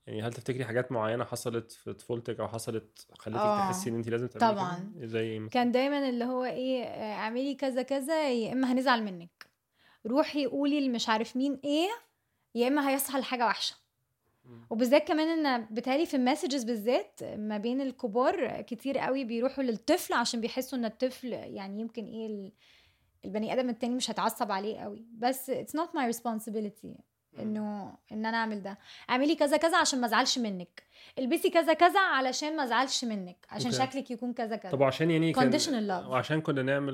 [0.07, 4.09] يعني هل تفتكري حاجات معينة حصلت في طفولتك أو حصلت خلتك آه، تحسي إن أنت
[4.09, 4.91] لازم تعملي طبعاً.
[4.97, 9.45] زي مثلا؟ كان دايما اللي هو إيه آه، اعملي كذا كذا يا إما هنزعل منك.
[10.07, 11.89] روحي قولي اللي مش عارف مين إيه
[12.55, 13.75] يا إما هيحصل حاجة وحشة.
[14.69, 20.41] وبالذات كمان إن بتهيألي في المسجز بالذات ما بين الكبار كتير قوي بيروحوا للطفل عشان
[20.41, 22.51] بيحسوا إن الطفل يعني يمكن إيه ال-
[23.25, 25.05] البني آدم التاني مش هيتعصب عليه قوي.
[25.17, 26.99] بس it's not my responsibility.
[27.39, 28.77] إنه إن أنا أعمل ده.
[29.09, 30.83] اعملي كذا كذا عشان ما أزعلش منك.
[31.19, 33.45] البسي كذا كذا علشان ما أزعلش منك.
[33.49, 33.85] عشان أوكي.
[33.85, 34.71] شكلك يكون كذا كذا.
[34.71, 36.07] طب وعشان يعني كان Conditional love.
[36.09, 36.93] وعشان كنا نعمل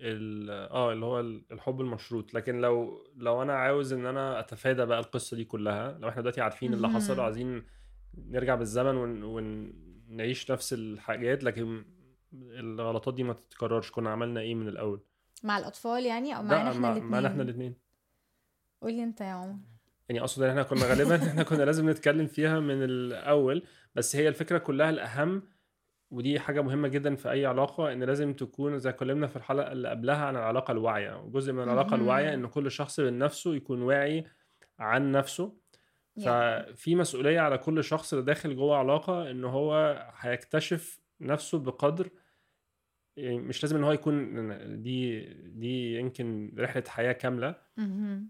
[0.00, 2.34] ال آه اللي هو الحب المشروط.
[2.34, 6.40] لكن لو لو أنا عاوز إن أنا أتفادى بقى القصة دي كلها لو إحنا دلوقتي
[6.40, 7.18] عارفين اللي حصل.
[7.18, 7.64] وعايزين
[8.28, 9.22] نرجع بالزمن ون...
[10.10, 11.84] ونعيش نفس الحاجات لكن
[12.32, 13.90] الغلطات دي ما تتكررش.
[13.90, 15.00] كنا عملنا إيه من الأول؟
[15.42, 17.74] مع الأطفال يعني؟ أو معانا إحنا الاثنين معانا إحنا الاثنين
[18.82, 19.56] قولي أنت يا عمر.
[20.08, 23.62] يعني أقصد إن إحنا كنا غالبا إحنا كنا لازم نتكلم فيها من الأول
[23.94, 25.42] بس هي الفكرة كلها الأهم
[26.10, 29.72] ودي حاجة مهمة جدا في أي علاقة إن لازم تكون زي ما اتكلمنا في الحلقة
[29.72, 31.94] اللي قبلها عن العلاقة الواعية وجزء من العلاقة.
[31.94, 34.24] الواعية إن كل شخص من نفسه يكون واعي
[34.78, 35.56] عن نفسه.
[36.24, 42.08] ففي مسؤولية على كل شخص اللي داخل جوه علاقة إن هو هيكتشف نفسه بقدر
[43.16, 47.54] يعني مش لازم إن هو يكون دي دي يمكن رحلة حياة كاملة.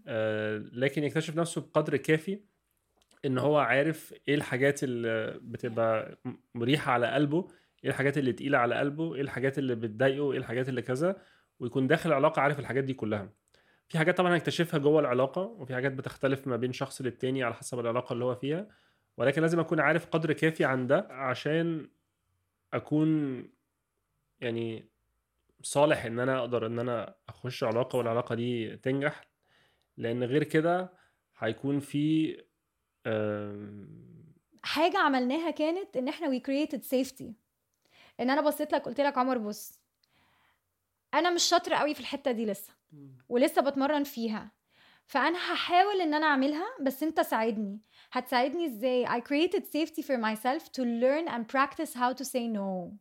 [0.07, 2.39] آه، لكن يكتشف نفسه بقدر كافي
[3.25, 6.17] إن هو عارف إيه الحاجات اللي بتبقى
[6.55, 7.47] مريحة على قلبه
[7.83, 11.15] إيه الحاجات اللي تقيلة على قلبه إيه الحاجات اللي بتضايقه إيه الحاجات اللي كذا
[11.59, 13.29] ويكون داخل العلاقه عارف الحاجات دي كلها.
[13.87, 17.79] في حاجات طبعا هيكتشفها جوه العلاقة وفي حاجات بتختلف ما بين شخص للتاني على حسب
[17.79, 18.67] العلاقة اللي هو فيها.
[19.17, 21.87] ولكن لازم أكون عارف قدر كافي عن ده عشان
[22.73, 23.41] أكون
[24.41, 24.89] يعني
[25.61, 29.27] صالح إن أنا أقدر إن أنا أخش علاقة والعلاقة دي تنجح
[29.97, 30.93] لأن غير كده
[31.37, 32.35] هيكون في
[34.63, 37.25] حاجة عملناها كانت إن إحنا we created safety.
[38.19, 39.81] إن أنا بصيت لك قلت لك عمر بص
[41.13, 42.73] أنا مش شاطرة قوي في الحتة دي لسه
[43.29, 44.51] ولسه بتمرن فيها
[45.05, 47.79] فأنا هحاول إن أنا أعملها بس أنت ساعدني.
[48.11, 52.91] هتساعدني إزاي؟ I created safety for myself to learn and practice how to say no.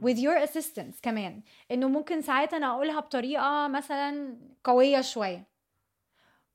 [0.00, 5.54] With your assistance كمان إنه ممكن ساعات أنا أقولها بطريقة مثلا قوية شوية.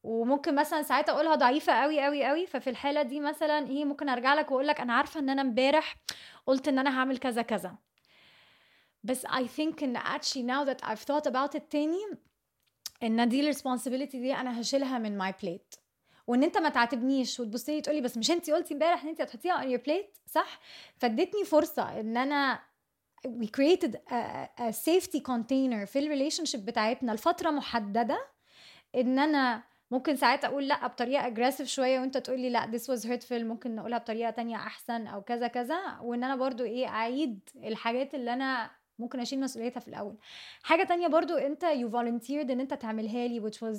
[0.03, 4.33] وممكن مثلا ساعات أقولها ضعيفة قوي قوي قوي ففي الحالة دي مثلا إيه ممكن أرجع
[4.33, 5.95] لك وأقول لك أنا عارفة إن أنا امبارح
[6.45, 7.75] قلت إن أنا هعمل كذا كذا.
[9.03, 11.99] بس I think إن actually now that I've thought about it تاني
[13.03, 15.79] إن دي responsibility دي أنا هشيلها من my plate.
[16.27, 19.61] وإن أنت ما تعاتبنيش وتبص لي تقولي بس مش انت قلتي امبارح إن انت هتحطيها
[19.61, 20.59] on your plate صح؟
[20.97, 22.68] فادتني فرصة إن أنا
[23.27, 28.27] we created a, a safety container في ال relationship بتاعتنا لفترة محددة
[28.95, 33.03] إن أنا ممكن ساعات أقول لأ بطريقة aggressive شوية وأنت تقول لي لأ this was
[33.05, 38.15] hurtful ممكن نقولها بطريقة تانية أحسن أو كذا كذا وإن أنا برضو إيه أعيد الحاجات
[38.15, 40.17] اللي أنا ممكن أشيل مسؤوليتها في الأول.
[40.63, 43.77] حاجة تانية برضو أنت you volunteered إن أنت تعملها لي which was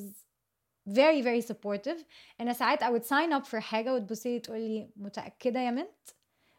[0.89, 2.05] very very supportive.
[2.41, 6.09] أنا ساعات I would sign up for حاجة وتبصي تقول لي متأكدة يا منت؟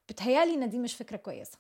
[0.10, 1.58] بتهيألي إن دي مش فكرة كويسة.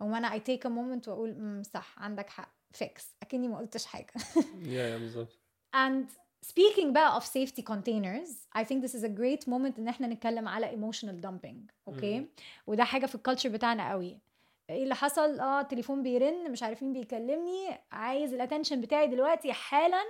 [0.00, 3.02] أو أنا I take a moment واقول "مم، صح عندك حق fix.
[3.22, 4.12] أكني ما قلتش حاجة.
[4.62, 5.38] يا يا بالظبط.
[5.76, 6.04] And
[6.46, 10.48] speaking بقى of safety containers I think this is a great moment إن إحنا نتكلم
[10.48, 11.56] على emotional dumping
[11.88, 12.28] okay مم.
[12.66, 14.18] وده حاجة في ال culture بتاعنا قوي.
[14.70, 17.78] إيه اللي حصل؟ آه التليفون بيرن مش عارف مين بيكلمني.
[17.92, 20.02] عايز ال attention بتاعي دلوقتي حالا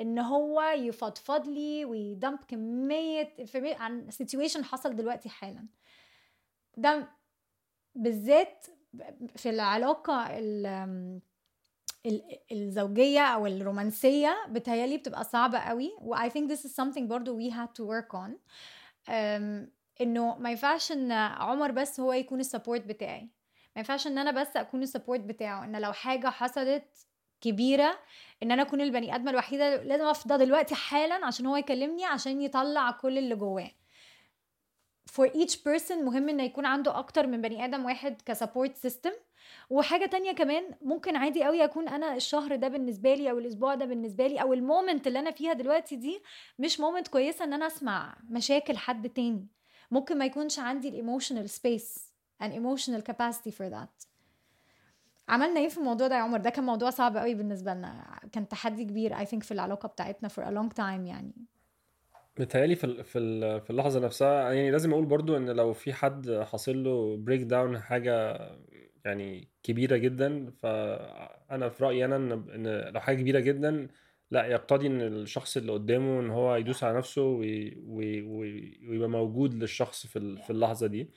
[0.00, 3.34] إن هو يفضفض لي وي dump كمية
[3.78, 5.66] عن situation حصل دلوقتي حالا.
[6.76, 7.08] ده
[7.94, 8.66] بالذات
[9.36, 11.20] في العلاقة ال-
[12.06, 15.90] ال- الزوجية أو الرومانسية بتهيألي بتبقى صعبة قوي.
[16.00, 18.30] و I think this is something برضو we had to work on.
[20.00, 23.22] إنه ما ينفعش إن عمر بس هو يكون ال support بتاعي.
[23.76, 25.64] ما ينفعش إن أنا بس أكون ال support بتاعه.
[25.64, 26.84] إن لو حاجة حصلت
[27.40, 27.98] كبيرة
[28.42, 32.90] إن أنا أكون البني آدمة الوحيدة لازم أفضى دلوقتي حالا عشان هو يكلمني عشان يطلع
[32.90, 33.70] كل اللي جواه.
[35.16, 39.10] For each person مهم ان يكون عنده أكتر من بني آدم واحد ك support system
[39.70, 43.84] وحاجة تانية كمان ممكن عادي قوي أكون أنا الشهر ده بالنسبة لي أو الأسبوع ده
[43.84, 46.22] بالنسبة لي أو ال moment اللي أنا فيها دلوقتي دي
[46.58, 49.46] مش moment كويسة إن أنا أسمع مشاكل حد تاني.
[49.90, 52.12] ممكن ما يكونش عندي ال emotional space
[52.44, 54.06] and emotional capacity for that.
[55.28, 58.20] عملنا إيه في الموضوع ده يا عمر؟ ده كان موضوع صعب قوي بالنسبة لنا.
[58.32, 61.34] كان تحدي كبير I think في العلاقة بتاعتنا for a long time يعني.
[62.40, 66.84] متهيألي في في في اللحظة نفسها يعني لازم أقول برضو إن لو في حد حاصل
[66.84, 68.38] له breakdown حاجة
[69.04, 73.88] يعني كبيرة جدا فأنا في رأيي أنا إن إن لو حاجة كبيرة جدا
[74.30, 79.08] لأ يقتضي إن الشخص اللي قدامه إن هو يدوس على نفسه وي- وي- وي- ويبقى
[79.08, 81.10] موجود للشخص في في اللحظة دي.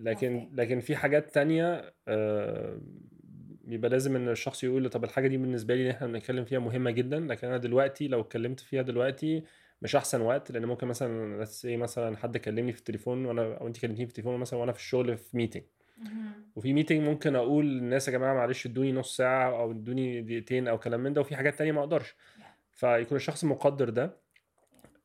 [0.00, 2.80] لكن لكن في حاجات تانية آه،
[3.64, 6.90] بيبقى لازم إن الشخص يقول طب الحاجة دي بالنسبة لي اللي إحنا بنتكلم فيها مهمة
[6.90, 9.42] جدا لكن أنا دلوقتي لو اتكلمت فيها دلوقتي
[9.82, 13.78] مش أحسن وقت لأن ممكن مثلا say مثلا حد كلمني في التليفون وأنا أو انت
[13.78, 15.62] كلمتيني في التليفون مثلا وأنا في الشغل في meeting
[16.56, 20.78] وفي meeting ممكن أقول للناس يا جماعة معلش ادوني نص ساعة أو ادوني دقيقتين أو
[20.78, 22.16] كلام من ده وفي حاجات تانية ما أقدرش.
[22.72, 24.16] فيكون الشخص مقدر ده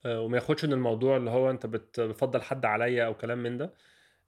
[0.06, 3.58] آه، وما ياخدش ان الموضوع اللي هو أنت بت- بتفضل حد عليا أو كلام من
[3.58, 3.74] ده.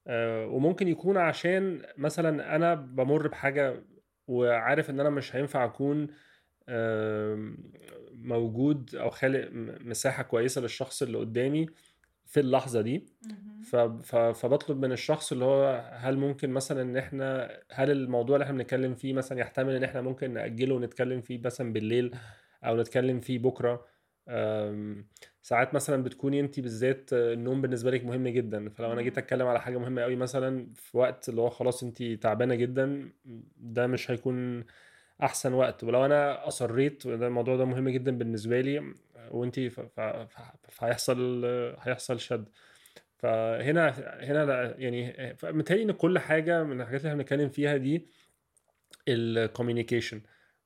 [0.07, 3.83] آه، وممكن يكون عشان مثلا أنا بمر بحاجة
[4.27, 6.07] وعارف إن أنا مش هينفع أكون
[8.11, 9.49] موجود أو خالق
[9.85, 11.65] مساحة كويسة للشخص اللي قدامي
[12.25, 13.05] في اللحظة دي.
[14.33, 18.95] فبطلب من الشخص اللي هو هل ممكن مثلا إن إحنا هل الموضوع اللي إحنا بنتكلم
[18.95, 22.15] فيه مثلا يحتمل إن إحنا ممكن نأجله ونتكلم فيه مثلا بالليل
[22.63, 23.85] أو نتكلم فيه بكرة؟
[25.41, 28.69] ساعات مثلا بتكوني انت بالذات النوم بالنسبة لك مهم جدا.
[28.69, 32.03] فلو أنا جيت أتكلم على حاجة مهمة قوي مثلا في وقت اللي هو خلاص انت
[32.03, 33.09] تعبانة جدا
[33.57, 34.63] ده مش هيكون
[35.23, 35.83] أحسن وقت.
[35.83, 38.93] ولو أنا أصريت وده الموضوع ده مهم جدا بالنسبة لي
[39.31, 39.59] وانت
[40.69, 41.45] فهيحصل
[41.79, 42.49] هيحصل شد.
[43.17, 43.89] فهنا
[44.23, 48.07] هنا يعني متهيألي إن كل حاجة من الحاجات اللي إحنا بنتكلم فيها دي
[49.07, 50.21] ال communication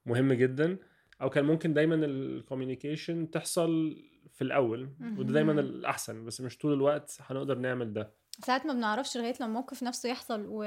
[0.06, 0.78] مهم جدا.
[1.22, 3.98] أو كان ممكن دايما ال communication تحصل
[4.34, 5.52] في الأول وده دايما.
[5.52, 8.12] الأحسن بس مش طول الوقت هنقدر نعمل ده.
[8.46, 10.64] ساعات ما بنعرفش لغاية لما الموقف نفسه يحصل و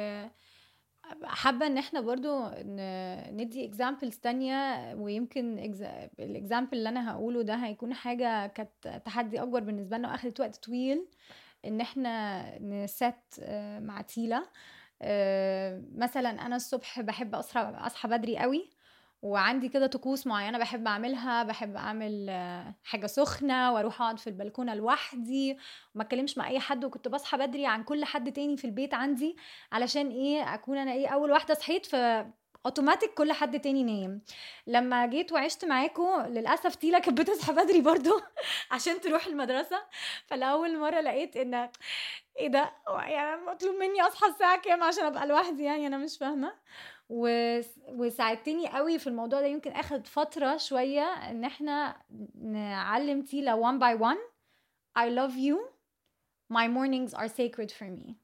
[1.25, 2.49] حابة إن إحنا برضو
[3.33, 5.59] ندي examples تانية ويمكن
[6.21, 10.57] ال example اللي أنا هقوله ده هيكون حاجة كانت تحدي أكبر بالنسبة لنا وأخدت وقت
[10.57, 11.07] طويل
[11.65, 14.47] إن إحنا نset آه، مع تيلا.
[15.03, 18.71] آه، مثلا أنا الصبح بحب أصحى أصحى بدري قوي.
[19.23, 24.75] وعندي كده طقوس معينة بحب أعملها بحب أعمل آه، حاجة سخنة وأروح أقعد في البلكونة
[24.75, 25.59] لوحدي.
[25.95, 29.37] وما أتكلمش مع أي حد وكنت بصحى بدري عن كل حد تاني في البيت عندي
[29.73, 31.97] علشان إيه أكون أنا إيه أول واحدة صحيت ف
[32.67, 34.23] اوتوماتيك كل حد تاني نايم
[34.67, 38.21] لما جيت وعشت معاكم للأسف تيلا كانت بتصحى بدري برضو
[38.73, 39.83] عشان تروح المدرسة.
[40.27, 41.71] فلأول مرة لقيت إن
[42.39, 46.53] إيه ده يعني مطلوب مني أصحى الساعة كام عشان أبقى لوحدي يعني؟ أنا مش فاهمة.
[47.88, 49.46] وساعدتني قوي في الموضوع ده.
[49.46, 51.96] يمكن آخد فترة شوية إن إحنا
[52.35, 54.18] نعلم تيلا one by one.
[54.98, 55.59] I love you.
[56.53, 58.16] My mornings are sacred for me.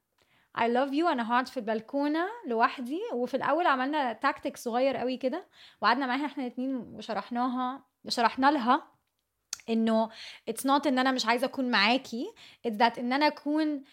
[0.55, 1.05] I love you.
[1.05, 2.99] أنا هقعد في البلكونة لوحدي.
[3.13, 5.47] وفي الأول عملنا تاكتيك صغير قوي كده.
[5.81, 8.87] وقعدنا معاها إحنا الاتنين وشرحناها شرحنا لها
[9.69, 10.09] إنه
[10.51, 12.33] it's not إن أنا مش عايزة أكون معاكي.
[12.67, 13.83] It's that إن أنا أكون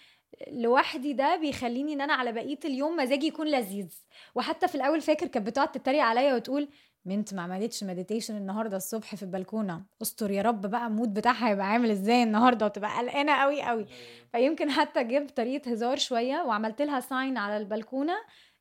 [0.52, 3.88] لوحدي ده بيخليني إن أنا على بقية اليوم مزاجي يكون لذيذ.
[4.34, 6.68] وحتى في الأول فاكر كانت بتقعد تتريق عليا وتقول
[7.04, 9.84] بنت ما عملتش meditation النهارده الصبح في البلكونة.
[10.02, 13.86] استر يا رب بقى ال mood بتاعها هيبقى عامل إزاي النهارده وتبقى قلقانة قوي قوي
[14.32, 18.14] فيمكن حتى جبت طريقة هزار شوية وعملت لها sign على البلكونة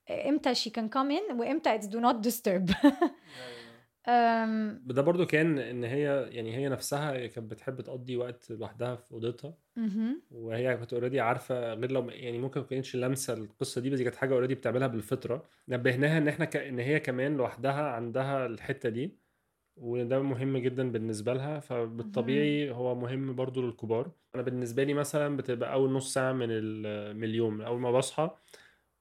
[0.09, 2.71] إمتى she can come in وإمتى it's do not disturb.
[4.07, 9.11] أم، ده برضو كان إن هي يعني هي نفسها كانت بتحب تقضي وقت لوحدها في
[9.11, 9.57] أوضتها.
[10.31, 14.03] وهي كانت already عارفة غير لو يعني ممكن ما كانتش لامسه القصة دي بس دي
[14.03, 15.43] كانت حاجة already بتعملها بالفطرة.
[15.69, 16.55] نبهناها إن إحنا ك...
[16.57, 19.17] إن هي كمان لوحدها عندها الحتة دي
[19.77, 21.59] وده مهم جدا بالنسبة لها.
[21.59, 24.11] فبالطبيعي هو مهم برضو للكبار.
[24.35, 28.35] أنا بالنسبة لي مثلا بتبقى أول نص ساعة من ال- من اليوم أول ما بصحى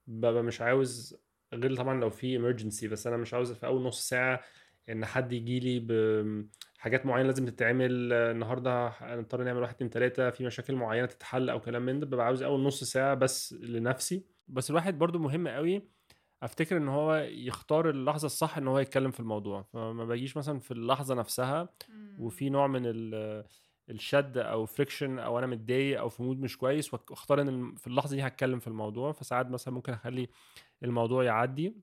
[0.06, 1.16] ببقى مش عاوز
[1.54, 4.40] غير طبعا لو في emergency بس أنا مش عاوز في أول نص ساعة
[4.90, 5.78] إن حد يجي لي
[6.78, 11.60] بحاجات معينة لازم تتعمل النهاردة هنضطر نعمل واحد اتنين تلاتة في مشاكل معينة تتحل أو
[11.60, 14.24] كلام من ده ببقى عاوز أول نص ساعة بس لنفسي.
[14.48, 15.82] بس الواحد برضو مهم قوي
[16.42, 19.62] أفتكر إن هو يختار اللحظة الصح إن هو يتكلم في الموضوع.
[19.62, 21.68] فما باجيش مثلا في اللحظة نفسها
[22.18, 23.44] وفي نوع من ال-
[23.90, 28.16] الشد أو friction أو أنا متضايق أو في mood مش كويس واختار إن في اللحظة
[28.16, 29.12] دي هتكلم في الموضوع.
[29.12, 30.28] فساعات مثلا ممكن أخلي
[30.84, 31.74] الموضوع يعدي.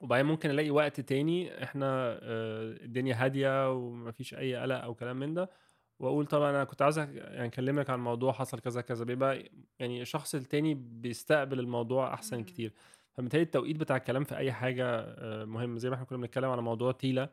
[0.00, 1.86] وبعدين ممكن ألاقي وقت تاني إحنا
[2.22, 5.50] آه، الدنيا هادية ومفيش أي قلق أو كلام من ده
[5.98, 9.44] وأقول طبعا أنا كنت عاوز أك- يعني أكلمك عن موضوع حصل كذا كذا بيبقى
[9.78, 12.44] يعني الشخص التاني بيستقبل الموضوع أحسن مم.
[12.44, 12.72] كتير
[13.12, 16.62] فبالتالي التوقيت بتاع الكلام في أي حاجة آه، مهم زي ما إحنا كنا بنتكلم على
[16.62, 17.32] موضوع تيلا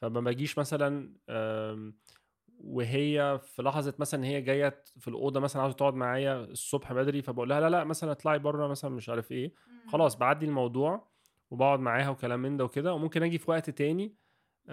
[0.00, 1.14] فما باجيش مثلا
[2.60, 7.48] وهي في لحظة مثلا هي جاية في الأوضة مثلا عاوزة تقعد معايا الصبح بدري فبقول
[7.48, 9.52] لها لا لا مثلا اطلعي بره مثلا مش عارف إيه
[9.86, 11.13] خلاص بعدي الموضوع
[11.54, 14.14] وبقعد معاها وكلام من ده وكده وممكن آجي في وقت تاني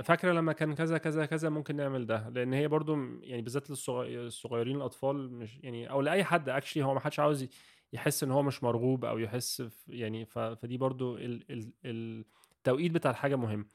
[0.03, 4.75] فاكرة لما كان كذا كذا كذا ممكن نعمل ده لأن هي برضو يعني بالذات للصغيرين
[4.75, 7.47] الأطفال مش يعني أو لأي حد actually هو ما حدش عاوز
[7.93, 12.25] يحس إن هو مش مرغوب أو يحس يعني فدي برضو ال ال ال
[12.57, 13.67] التوقيت بتاع الحاجة مهم.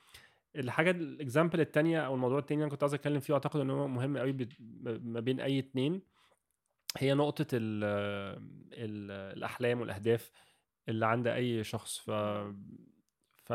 [0.57, 3.89] الحاجة ال example التانية أو الموضوع التاني أنا كنت عايز أتكلم فيه وأعتقد إن هو
[3.89, 4.49] مهم قوي
[4.85, 6.03] ما بين أي اتنين
[6.97, 7.85] هي نقطة ال
[8.73, 10.31] ال الأحلام والأهداف
[10.89, 11.99] اللي عند أي شخص.
[11.99, 12.11] ف
[13.47, 13.53] ف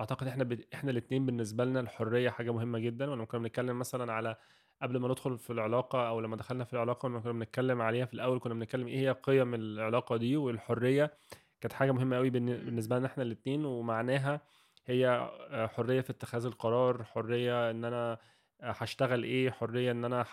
[0.00, 0.60] أعتقد إحنا ب...
[0.74, 4.36] إحنا الاثنين بالنسبة لنا الحرية حاجة مهمة جدا ولما كنا بنتكلم مثلا على
[4.82, 8.14] قبل ما ندخل في العلاقة أو لما دخلنا في العلاقة لما كنا بنتكلم عليها في
[8.14, 11.14] الأول كنا بنتكلم إيه هي قيم العلاقة دي والحرية
[11.60, 14.40] كانت حاجة مهمة قوي بالن- بالنسبة لنا إحنا الاثنين ومعناها
[14.86, 15.08] هي
[15.50, 18.12] آه، حرية في اتخاذ القرار حرية إن أنا
[18.60, 20.24] آه، هشتغل إيه حرية إن أنا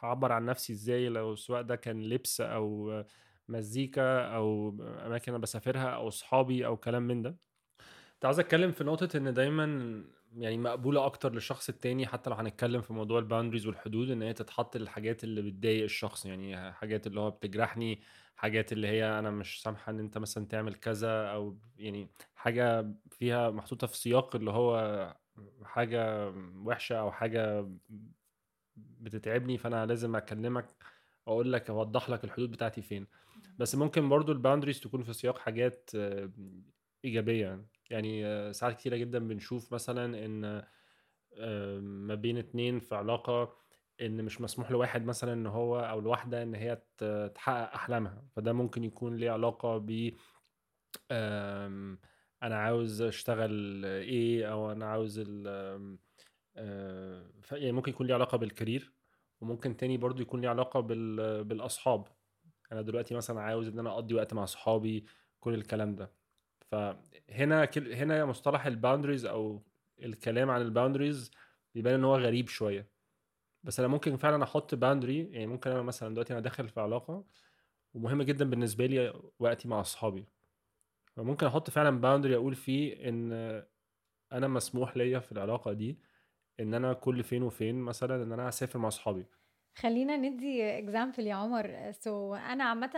[0.00, 3.02] هعبر عن نفسي إزاي لو سواء ده كان لبس أو
[3.48, 4.68] مزيكا أو
[5.06, 7.49] أماكن أنا بسافرها أو أصحابي أو كلام من ده.
[8.20, 10.04] كنت عاوز أتكلم في نقطة إن دايما
[10.36, 14.76] يعني مقبولة أكتر للشخص التاني حتى لو هنتكلم في موضوع الباوندريز والحدود إن هي تتحط
[14.76, 16.26] للحاجات اللي بتضايق الشخص.
[16.26, 18.02] يعني حاجات اللي هو بتجرحني
[18.36, 23.50] حاجات اللي هي أنا مش سامحة إن أنت مثلا تعمل كذا أو يعني حاجة فيها
[23.50, 25.16] محطوطة في سياق اللي هو
[25.64, 26.32] حاجة
[26.64, 27.68] وحشة أو حاجة
[28.76, 30.66] بتتعبني فأنا لازم أكلمك
[31.28, 33.06] أقول لك أوضح لك الحدود بتاعتي فين.
[33.58, 35.90] بس ممكن برضو الباوندريز تكون في سياق حاجات
[37.04, 37.66] إيجابية يعني.
[37.92, 40.62] آه، ساعات كتيرة جدا بنشوف مثلا إن
[41.34, 43.56] آه، ما بين اتنين في علاقة
[44.00, 46.82] إن مش مسموح لواحد مثلا إن هو أو لواحده إن هي
[47.34, 48.24] تحقق أحلامها.
[48.36, 50.10] فده ممكن يكون ليه علاقة ب
[52.42, 55.46] أنا عاوز أشتغل إيه أو أنا عاوز ال
[56.56, 58.92] آه، يعني ممكن يكون ليه علاقة بال career
[59.40, 62.08] وممكن تاني برضو يكون ليه علاقة بال- بالأصحاب.
[62.72, 65.06] أنا دلوقتي مثلا عاوز إن أنا أقضي وقت مع أصحابي
[65.40, 66.19] كل الكلام ده.
[66.70, 69.62] فهنا كل هنا مصطلح ال boundaries أو
[70.02, 71.30] الكلام عن ال boundaries
[71.74, 72.90] بيبان إن هو غريب شوية.
[73.62, 77.24] بس أنا ممكن فعلا أحط boundary يعني ممكن أنا مثلا دلوقتي أنا داخل في علاقة
[77.94, 80.26] ومهم جدا بالنسبة لي وقتي مع أصحابي.
[81.16, 83.32] فممكن أحط فعلا boundary أقول فيه إن
[84.32, 85.98] أنا مسموح ليا في العلاقة دي
[86.60, 89.26] إن أنا كل فين وفين مثلا إن أنا أسافر مع أصحابي.
[89.74, 91.92] خلينا ندي example يا عمر.
[91.92, 92.90] so أنا عامه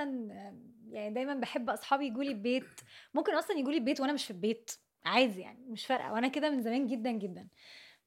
[0.91, 2.81] يعني دايما بحب أصحابي يجوا لي البيت.
[3.15, 4.71] ممكن أصلا يجوا لي البيت وأنا مش في البيت.
[5.05, 6.13] عادي يعني مش فارقة.
[6.13, 7.49] وأنا كده من زمان جدا جدا.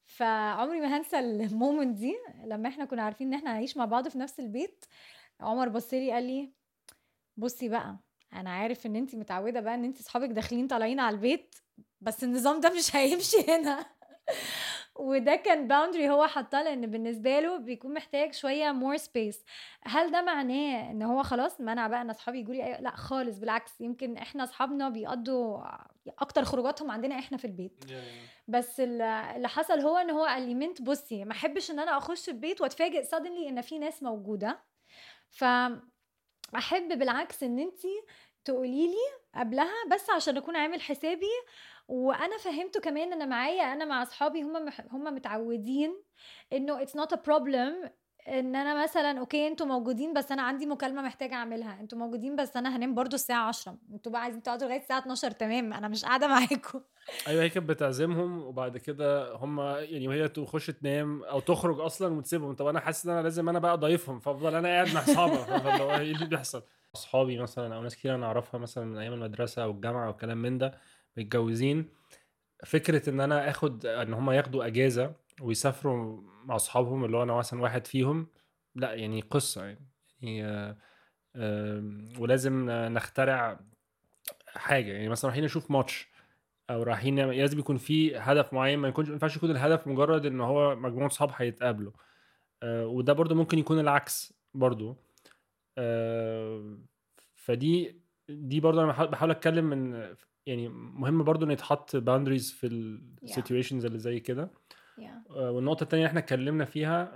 [0.05, 2.15] فعمري ما هنسى ال moment دي.
[2.45, 4.85] لما إحنا كنا عارفين إن إحنا هنعيش مع بعض في نفس البيت
[5.39, 6.51] عمر بص لي قال لي
[7.37, 7.97] بصي بقى
[8.33, 11.55] أنا عارف إن انت متعودة بقى إن انت أصحابك داخلين طالعين على البيت
[12.01, 13.85] بس النظام ده مش هيمشي هنا.
[14.95, 19.43] وده كان boundary هو حطاه لأن بالنسبة له بيكون محتاج شوية more space
[19.83, 22.77] هل ده معناه إن هو خلاص منع بقى إن أصحابي يجوا لي.
[22.81, 25.63] لا خالص بالعكس يمكن إحنا أصحابنا بيقضوا
[26.19, 27.85] أكتر خروجاتهم عندنا إحنا في البيت.
[28.47, 31.97] بس ال- اللي حصل هو إن هو قال لي مينا بصي ما أحبش إن أنا
[31.97, 34.59] أخش البيت وأتفاجئ suddenly إن في ناس موجودة.
[35.29, 35.43] ف
[36.55, 37.79] أحب بالعكس إن انت
[38.45, 41.25] تقولي لي قبلها بس عشان أكون عامل حسابي
[41.87, 44.69] وأنا فهمته كمان إن معايا أنا مع أصحابي هم.
[44.91, 46.03] هم متعودين
[46.53, 47.91] إنه it's not a problem
[48.27, 52.57] إن أنا مثلا okay أنتوا موجودين بس أنا عندي مكالمة محتاجة أعملها أنتوا موجودين بس
[52.57, 56.05] أنا هنام برضو الساعة 10 أنتوا بقى عايزين تقعدوا لغاية الساعة 12 تمام أنا مش
[56.05, 56.81] قاعدة معاكم.
[57.27, 62.55] أيوه هي كانت بتعزمهم وبعد كده هم يعني وهي تخش تنام أو تخرج أصلا وتسيبهم.
[62.55, 65.01] طب أنا حاسس إن أنا لازم أنا بقى ضيفهم فأفضل أنا قاعد مع
[65.81, 66.63] هو إيه اللي بيحصل؟
[66.95, 70.57] أصحابي مثلا أو ناس كتير أنا أعرفها مثلا من أيام المدرسة أو الجامعة والكلام من
[70.57, 70.71] ده
[71.17, 71.89] متجوزين.
[72.65, 77.61] فكرة إن أنا آخد إن هم ياخدوا أجازة ويسافروا مع أصحابهم اللي هو أنا مثلا
[77.61, 78.27] واحد فيهم
[78.75, 79.87] لأ يعني قصة يعني,
[80.21, 80.75] يعني
[81.35, 81.83] آه،
[82.19, 83.59] ولازم نخترع
[84.47, 84.91] حاجة.
[84.91, 86.07] يعني مثلا رايحين نشوف ماتش
[86.69, 88.79] أو رايحين لازم يكون في هدف معين.
[88.79, 91.91] ما يكونش ما ينفعش يكون الهدف مجرد إن هو مجموعة صحاب هيتقابلوا.
[92.63, 94.97] آه، وده برضو ممكن يكون العكس برضو.
[95.77, 96.77] آه،
[97.35, 102.78] فدي دي برضو أنا بحاول أتكلم من يعني مهم برضو إن يتحط boundaries في ال
[102.78, 104.49] situations اللي زي كده.
[104.99, 105.31] Yeah.
[105.31, 107.11] آه، والنقطة التانية اللي إحنا اتكلمنا فيها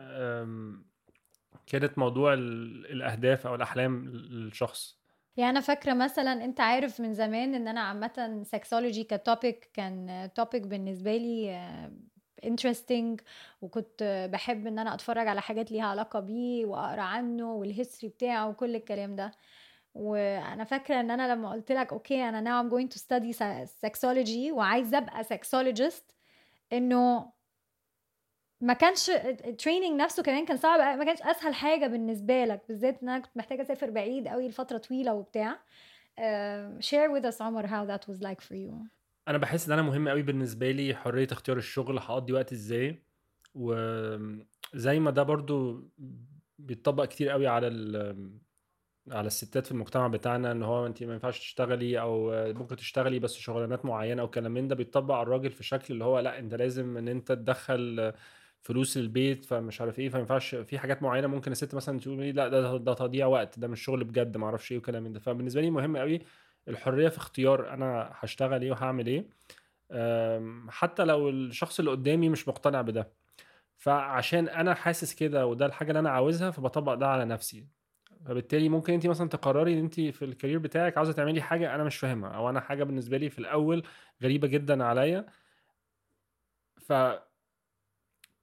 [1.68, 5.00] كانت موضوع ال- الأهداف أو الأحلام للشخص.
[5.38, 10.30] يعني أنا فاكرة مثلا أنت عارف من زمان إن أنا عامة sexology ك topic كان
[10.36, 11.70] topic بالنسبة لي
[12.46, 13.22] interesting
[13.62, 18.50] وكنت بحب إن أنا أتفرج على حاجات ليها علاقة بيه وأقرأ عنه وال history بتاعه
[18.50, 19.32] وكل الكلام ده.
[19.94, 23.34] وأنا فاكرة إن أنا لما قلت لك okay أنا now I'm going to study
[23.88, 26.14] sexology وعايزة أبقى sexologist
[26.74, 27.32] إنه
[28.62, 33.04] ما كانش ال training نفسه كمان كان صعب ما كانش أسهل حاجة بالنسبة لك بالذات
[33.04, 35.60] إن أنا كنت محتاجة أسافر بعيد قوي لفترة طويلة وبتاع.
[36.80, 38.74] share with us عمر how that was like for you.
[39.28, 43.04] أنا بحس إن أنا مهم قوي بالنسبة لي حرية اختيار الشغل هقضي وقت إزاي.
[43.56, 45.84] وزي ما ده برضو
[46.60, 47.68] بيتطبق كتير قوي على
[49.12, 53.36] على الستات في المجتمع بتاعنا إن هو انت ما ينفعش تشتغلي أو ممكن تشتغلي بس
[53.38, 56.54] شغلانات معينة أو كلام من ده بيتطبق على الراجل في شكل اللي هو لأ أنت
[56.54, 58.14] لازم إن أنت تدخل
[58.62, 62.48] فلوس البيت فمش عارف إيه فما ينفعش في حاجات معينة ممكن الست مثلا تقول لأ
[62.48, 65.20] ده ده تضييع وقت ده مش شغل بجد ما أعرفش إيه وكلام من ده.
[65.20, 66.22] فبالنسبة لي مهم قوي
[66.68, 69.30] الحرية في اختيار أنا هشتغل إيه وهعمل إيه.
[70.70, 73.12] حتى لو الشخص اللي قدامي مش مقتنع بده.
[73.78, 77.79] فعشان أنا حاسس كده وده الحاجة اللي أنا عاوزها فبطبق ده على نفسي.
[78.26, 81.98] فبالتالي ممكن انت مثلا تقرري ان انت في الكارير بتاعك عاوزة تعملي حاجة أنا مش
[81.98, 83.84] فاهمها أو أنا حاجة بالنسبة لي في الأول
[84.24, 85.26] غريبة جدا عليا.
[86.78, 86.94] ف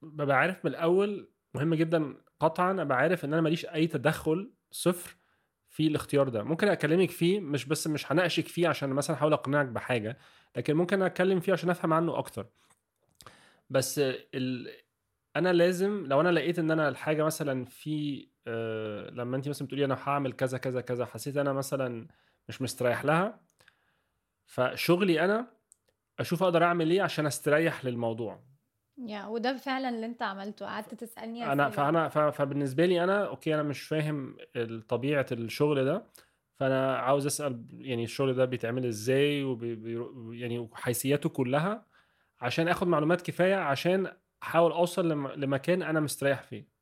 [0.01, 5.15] ببقى عارف من الأول مهم جدا قطعا أبقى عارف إن أنا ماليش أي تدخل صفر
[5.69, 6.43] في الاختيار ده.
[6.43, 10.17] ممكن أكلمك فيه مش بس مش هناقشك فيه عشان مثلا أحاول أقنعك بحاجة
[10.55, 12.47] لكن ممكن أتكلم فيه عشان أفهم عنه أكتر.
[13.69, 13.99] بس
[14.33, 14.71] ال...
[15.35, 19.85] أنا لازم لو أنا لقيت إن أنا الحاجة مثلا في آه لما انت مثلا بتقولي
[19.85, 22.07] أنا هعمل كذا كذا كذا حسيت أنا مثلا
[22.49, 23.39] مش مستريح لها
[24.45, 25.47] فشغلي أنا
[26.19, 28.43] أشوف أقدر أعمل إيه عشان أستريح للموضوع
[29.05, 31.69] يا وده فعلا اللي أنت عملته قعدت تسألني أنا.
[31.69, 34.37] فأنا فبالنسبة لي أنا أوكي أنا مش فاهم
[34.89, 36.05] طبيعة الشغل ده
[36.55, 39.99] فأنا عاوز أسأل يعني الشغل ده بيتعمل إزاي وبي
[40.39, 41.85] يعني حيثياته كلها
[42.41, 44.11] عشان آخد معلومات كفاية عشان
[44.43, 46.76] أحاول أوصل لم- لمكان أنا مستريح فيه.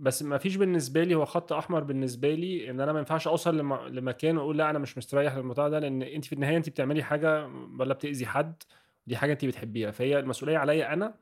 [0.00, 3.58] بس ما فيش بالنسبة لي هو خط أحمر بالنسبة لي إن أنا ما ينفعش أوصل
[3.58, 3.74] لم...
[3.74, 7.46] لمكان وأقول لأ أنا مش مستريح للموضوع ده لأن أنت في النهاية أنت بتعملي حاجة
[7.78, 8.62] ولا بتأذي حد
[9.06, 9.90] دي حاجة أنت بتحبيها.
[9.90, 11.14] فهي المسؤولية عليا أنا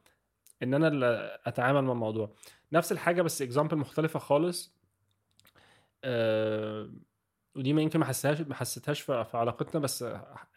[0.62, 2.34] إن أنا اللي أتعامل مع الموضوع.
[2.72, 4.74] نفس الحاجة بس اكزامبل مختلفة خالص.
[6.04, 6.90] آه
[7.56, 10.04] ودي ما يمكن ما حسيتهاش ما حسيتهاش في علاقتنا بس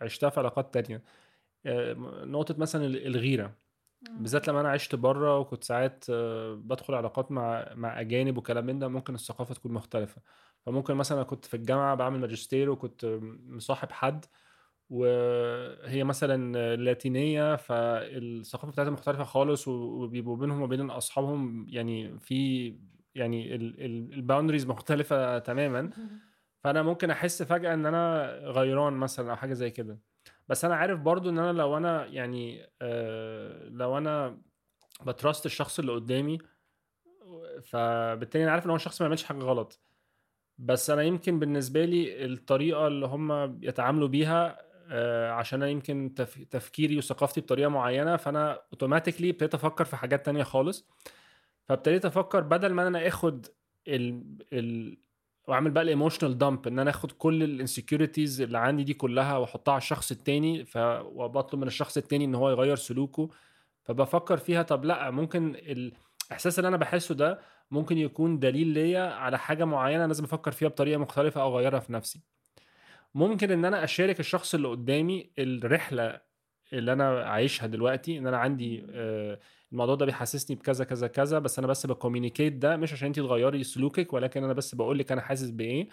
[0.02, 1.04] عشتها في علاقات تانية.
[1.66, 1.94] آه
[2.26, 3.56] نقطة مثلا الغيرة.
[4.16, 8.80] بالذات لما أنا عشت بره وكنت ساعات آه، بدخل علاقات مع مع أجانب وكلام من
[8.80, 10.22] ده ممكن الثقافة تكون مختلفة.
[10.66, 13.06] فممكن مثلا كنت في الجامعة بعمل ماجستير وكنت
[13.47, 14.26] مصاحب حد
[14.89, 22.80] وهي مثلا لاتينية فالثقافة بتاعتها مختلفة خالص وبيبقوا بينهم وبين أصحابهم يعني في
[23.16, 25.89] يعني الباوندريز مختلفة تماما.
[26.64, 29.99] فأنا ممكن أحس فجأة إن أنا غيران مثلا أو حاجة زي كده.
[30.52, 34.41] بس أنا عارف برضو إن أنا لو أنا يعني آه لو أنا
[35.06, 36.38] بتراست الشخص اللي قدامي
[37.64, 39.80] فبالتالي أنا عارف إن هو الشخص ما يعملش حاجة غلط.
[40.58, 44.58] بس أنا يمكن بالنسبة لي الطريقة اللي هم يتعاملوا بيها
[44.89, 46.43] آه عشان أنا يمكن تف...
[46.43, 50.88] تفكيري وثقافتي بطريقة معينة فأنا automatically ابتديت أفكر في حاجات تانية خالص.
[51.70, 53.47] فابتديت أفكر بدل ما أنا آخد
[53.88, 54.24] ال...
[54.54, 54.97] ال...
[55.48, 59.38] وأعمل بقى ال emotional dump إن أنا آخد كل ال insecurities اللي عندي دي كلها
[59.38, 60.78] وأحطها على الشخص التاني ف...
[61.04, 63.30] وبطلب من الشخص التاني إن هو يغير سلوكه.
[63.84, 67.39] فبفكر فيها طب لأ ممكن الاحساس اللي أنا بحسه ده
[67.72, 71.94] ممكن يكون دليل ليا على حاجة معينة لازم أفكر فيها بطريقة مختلفة أو أغيرها في
[71.94, 72.22] نفسي.
[73.16, 76.20] ممكن إن أنا أشارك الشخص اللي قدامي الرحلة
[76.74, 79.39] اللي أنا عايشها دلوقتي إن أنا عندي آه
[79.72, 83.64] الموضوع ده بيحسسني بكذا كذا كذا بس أنا بس بكوميونيكيت ده مش عشان أنت تغيري
[83.64, 85.88] سلوكك ولكن أنا بس بقول لك أنا حاسس بإيه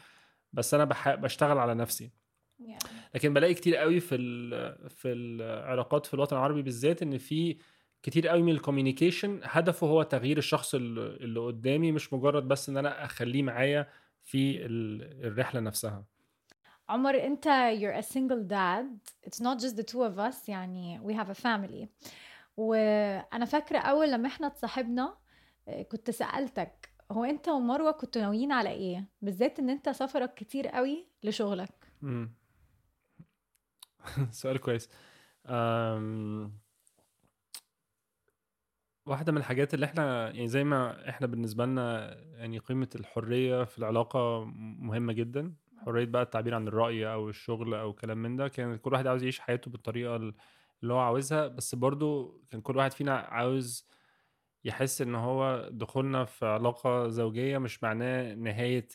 [0.53, 1.15] بس أنا بح...
[1.15, 2.11] بشتغل على نفسي.
[3.15, 4.17] لكن بلاقي كتير قوي في
[4.89, 7.57] في العلاقات في الوطن العربي بالذات إن في
[8.03, 13.05] كتير قوي من الكوميونيكيشن هدفه هو تغيير الشخص اللي قدامي مش مجرد بس إن أنا
[13.05, 13.89] أخليه معايا
[14.23, 16.05] في الرحلة نفسها.
[16.89, 17.45] عمر أنت
[17.81, 18.87] you're a single dad.
[19.29, 21.87] It's not just the two of us يعني we have a family.
[22.59, 25.17] وأنا فاكرة أول لما إحنا اتصاحبنا
[25.69, 30.69] آه، كنت سألتك هو أنت ومروة كنتوا ناويين على إيه؟ بالذات إن أنت سفرك كتير
[30.69, 31.93] قوي لشغلك.
[34.31, 34.91] سؤال كويس.
[35.47, 36.59] أم...
[39.07, 43.79] واحدة من الحاجات اللي إحنا يعني زي ما إحنا بالنسبة لنا يعني قيمة الحرية في
[43.79, 44.45] العلاقة
[44.79, 45.55] مهمة جدا.
[45.77, 48.49] حرية بقى التعبير عن الرأي أو الشغل أو كلام من ده.
[48.49, 50.33] كان كل واحد عاوز يعيش حياته بالطريقة
[50.83, 53.89] اللي هو عاوزها بس برضو كان كل واحد فينا عاوز
[54.65, 58.89] يحس إن هو دخولنا في علاقة زوجية مش معناه نهاية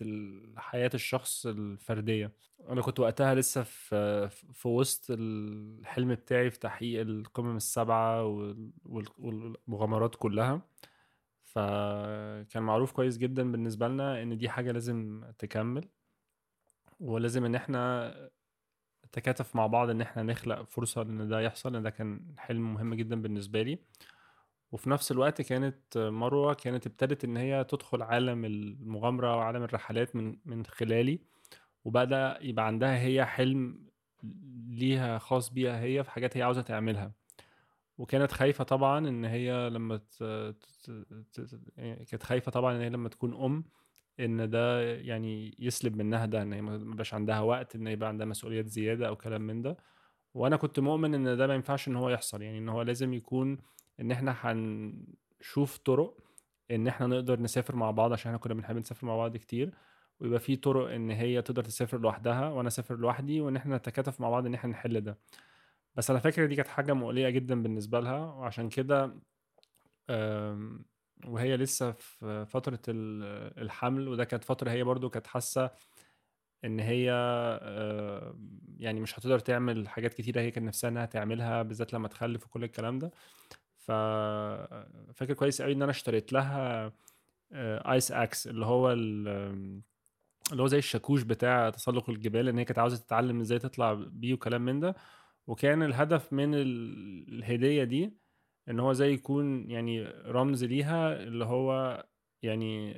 [0.57, 2.31] حياة الشخص الفردية.
[2.69, 8.23] أنا كنت وقتها لسه في في وسط الحلم بتاعي في تحقيق القمم السبعة
[9.15, 10.61] والمغامرات كلها.
[11.43, 15.89] فكان معروف كويس جدا بالنسبة لنا إن دي حاجة لازم تكمل
[16.99, 18.13] ولازم إن إحنا
[19.13, 23.21] نتكاتف مع بعض إن إحنا نخلق فرصة إن ده يحصل ده كان حلم مهم جدا
[23.21, 23.79] بالنسبة لي.
[24.71, 30.37] وفي نفس الوقت كانت مروة كانت ابتدت إن هي تدخل عالم المغامرة وعالم الرحلات من
[30.45, 31.19] من خلالي
[31.85, 33.87] وبدأ يبقى عندها هي حلم
[34.69, 37.11] ليها خاص بيها هي في حاجات هي عاوزة تعملها.
[37.97, 40.23] وكانت خايفة طبعا إن هي لما ت...
[40.23, 41.05] ت...
[41.77, 43.63] يعني كانت خايفة طبعا إن هي لما تكون أم
[44.19, 48.67] إن ده يعني يسلب منها ده إن هي ما عندها وقت إن يبقى عندها مسؤوليات
[48.67, 49.77] زيادة أو كلام من ده.
[50.33, 53.57] وأنا كنت مؤمن إن ده ما ينفعش إن هو يحصل يعني إن هو لازم يكون
[53.99, 56.17] إن إحنا هنشوف طرق
[56.71, 59.73] إن إحنا نقدر نسافر مع بعض عشان إحنا كنا بنحب نسافر مع بعض كتير.
[60.19, 64.29] ويبقى في طرق إن هي تقدر تسافر لوحدها وأنا أسافر لوحدي وإن إحنا نتكاتف مع
[64.29, 65.17] بعض إن إحنا نحل ده.
[65.95, 69.15] بس على فكرة دي كانت حاجة مقلقة جدا بالنسبة لها وعشان كده
[71.25, 75.71] وهي لسه في فترة الحمل وده كانت فترة هي برضو كانت حاسة
[76.65, 77.05] إن هي
[78.77, 82.63] يعني مش هتقدر تعمل حاجات كتيرة هي كان نفسها إنها تعملها بالذات لما تخلف وكل
[82.63, 83.11] الكلام ده.
[83.77, 83.91] ف
[85.13, 86.91] فاكر كويس قوي إن أنا اشتريت لها
[87.53, 92.79] ايس آه، إكس اللي هو اللي هو زي الشاكوش بتاع تسلق الجبال إن هي كانت
[92.79, 94.95] عاوزة تتعلم إزاي تطلع بيه وكلام من ده.
[95.47, 98.13] وكان الهدف من الهدية دي
[98.69, 102.03] إن هو زي يكون يعني رمز ليها اللي هو
[102.43, 102.93] يعني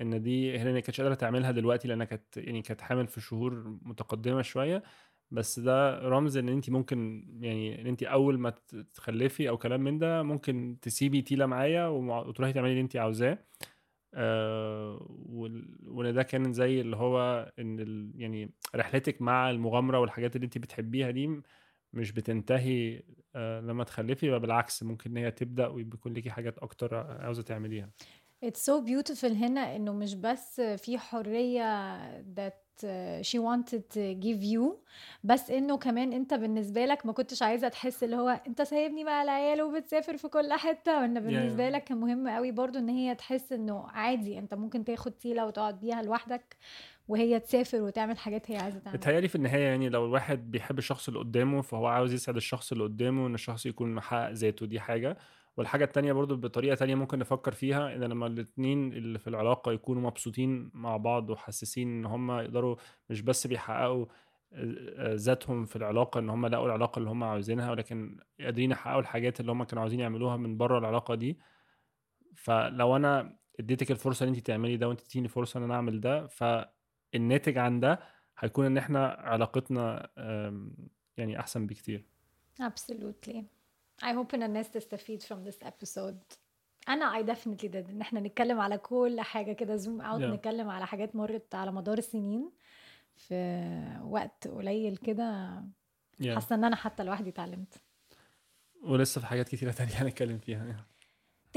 [0.00, 3.78] إن دي هي ما كانتش قادرة تعملها دلوقتي لأنها كانت يعني كانت حامل في شهور
[3.82, 4.82] متقدمة شوية.
[5.30, 8.50] بس ده رمز إن انت ممكن يعني إن انت أول ما
[8.94, 13.38] تخلفي أو كلام من ده ممكن تسيبي تيلا معايا وتروحي تعملي اللي انت عاوزاه.
[14.14, 15.06] آه
[15.86, 21.10] وإن ده كان زي اللي هو إن يعني رحلتك مع المغامرة والحاجات اللي انت بتحبيها
[21.10, 21.40] دي
[21.92, 23.02] مش بتنتهي
[23.34, 27.90] آه لما تخلفي بل بالعكس ممكن إن هي تبدأ ويكون ليكي حاجات أكتر عاوزة تعمليها.
[28.44, 31.98] It's so beautiful هنا إنه مش بس في حرية
[32.34, 32.68] that
[33.22, 34.76] she wanted to give you
[35.24, 39.22] بس إنه كمان أنت بالنسبة لك ما كنتش عايزة تحس اللي هو أنت سايبني مع
[39.22, 41.00] العيال وبتسافر في كل حتة.
[41.00, 41.72] وان بالنسبة yeah.
[41.72, 45.80] لك كان مهم قوي برضو إن هي تحس إنه عادي أنت ممكن تاخد تيلة وتقعد
[45.80, 46.56] بيها لوحدك.
[47.08, 49.00] وهي تسافر وتعمل حاجات هي عايزة تعملها.
[49.00, 52.84] بتهيألي في النهاية يعني لو الواحد بيحب الشخص اللي قدامه فهو عاوز يسعد الشخص اللي
[52.84, 55.16] قدامه إن الشخص يكون محقق ذاته دي حاجة.
[55.56, 60.02] والحاجة التانية برضو بطريقة تانية ممكن نفكر فيها إن لما الاتنين اللي في العلاقة يكونوا
[60.02, 62.76] مبسوطين مع بعض وحاسسين إن هم يقدروا
[63.10, 64.06] مش بس بيحققوا
[64.52, 69.40] آه، ذاتهم في العلاقة إن هم لقوا العلاقة اللي هم عاوزينها ولكن قادرين يحققوا الحاجات
[69.40, 71.38] اللي هم كانوا عاوزين يعملوها من بره العلاقة دي.
[72.36, 76.26] فلو أنا اديتك الفرصة ان أنت تعملي ده وأنت تديني فرصة إن أنا أعمل ده
[77.12, 78.00] فالناتج عن ده
[78.38, 80.10] هيكون إن إحنا علاقتنا
[81.16, 82.04] يعني أحسن بكتير
[82.62, 83.42] absolutely
[84.02, 86.36] I hope إن الناس تستفيد from this episode
[86.88, 90.24] أنا I definitely did إن إحنا نتكلم على كل حاجة كده zoom out yeah.
[90.24, 92.50] نتكلم على حاجات مرت على مدار السنين
[93.14, 95.60] في وقت قليل كده
[96.22, 96.28] yeah.
[96.28, 97.74] حاسة إن أنا حتى لوحدي اتعلمت
[98.82, 100.86] ولسه في حاجات كتيرة تانية هنتكلم فيها.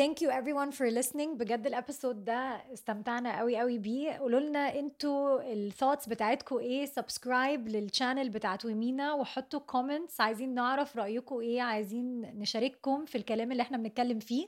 [0.01, 1.37] Thank you everyone for listening.
[1.37, 4.11] بجد ال episode ده استمتعنا قوي قوي بيه.
[4.11, 6.85] قولوا لنا أنتوا ال thoughts بتاعتكم إيه.
[6.85, 11.61] subscribe لل channel بتاعت ومينا وحطوا comments عايزين نعرف رايكم إيه.
[11.61, 14.47] عايزين نشارككم في الكلام اللي إحنا بنتكلم فيه.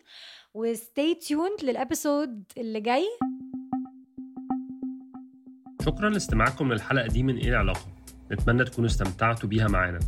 [0.54, 3.06] و stay tuned لل episode اللي جاي.
[5.86, 7.86] شكرا لاستماعكم للحلقة دي من إيه العلاقة؟
[8.32, 10.00] نتمنى تكونوا استمتعتوا بيها معانا.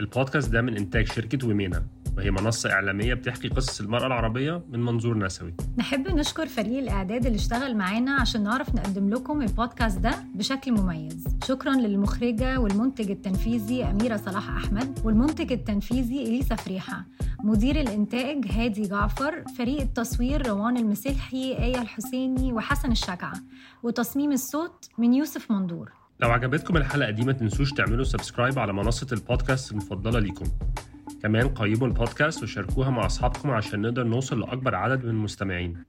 [0.00, 1.86] البودكاست ده من إنتاج شركة ويمينا
[2.20, 5.54] وهي منصة إعلامية بتحكي قصص المرأة العربية من منظور نسوي.
[5.78, 11.24] نحب نشكر فريق الإعداد اللي اشتغل معانا عشان نعرف نقدم لكم البودكاست ده بشكل مميز.
[11.44, 17.04] شكرا للمخرجة والمنتج التنفيذي أميرة صلاح أحمد والمنتج التنفيذي إليسا فريحة.
[17.44, 23.32] مدير الإنتاج هادي جعفر فريق التصوير روان المسلحي آية الحسيني وحسن الشجعة.
[23.82, 25.92] وتصميم الصوت من يوسف مندور.
[26.20, 30.44] لو عجبتكم الحلقة دي ما تنسوش تعملوا subscribe على منصة البودكاست المفضلة ليكم.
[31.22, 35.84] كمان قيموا البودكاست وشاركوها مع أصحابكم عشان نقدر نوصل لأكبر عدد من المستمعين.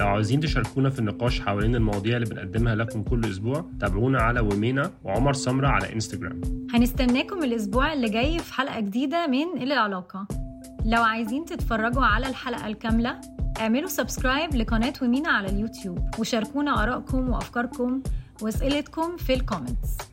[0.00, 4.90] لو عاوزين تشاركونا في النقاش حوالين المواضيع اللي بنقدمها لكم كل أسبوع تابعونا على ومينا
[5.04, 6.40] وعمر سمرة على إنستجرام.
[6.74, 10.26] هنستناكم الأسبوع اللي جاي في حلقة جديدة من إلى العلاقة
[10.84, 13.20] لو عايزين تتفرجوا على الحلقة الكاملة
[13.60, 18.02] اعملوا subscribe لقناة ومينا على اليوتيوب وشاركونا آرائكم وأفكاركم
[18.42, 19.96] وأسئلتكم في ال comments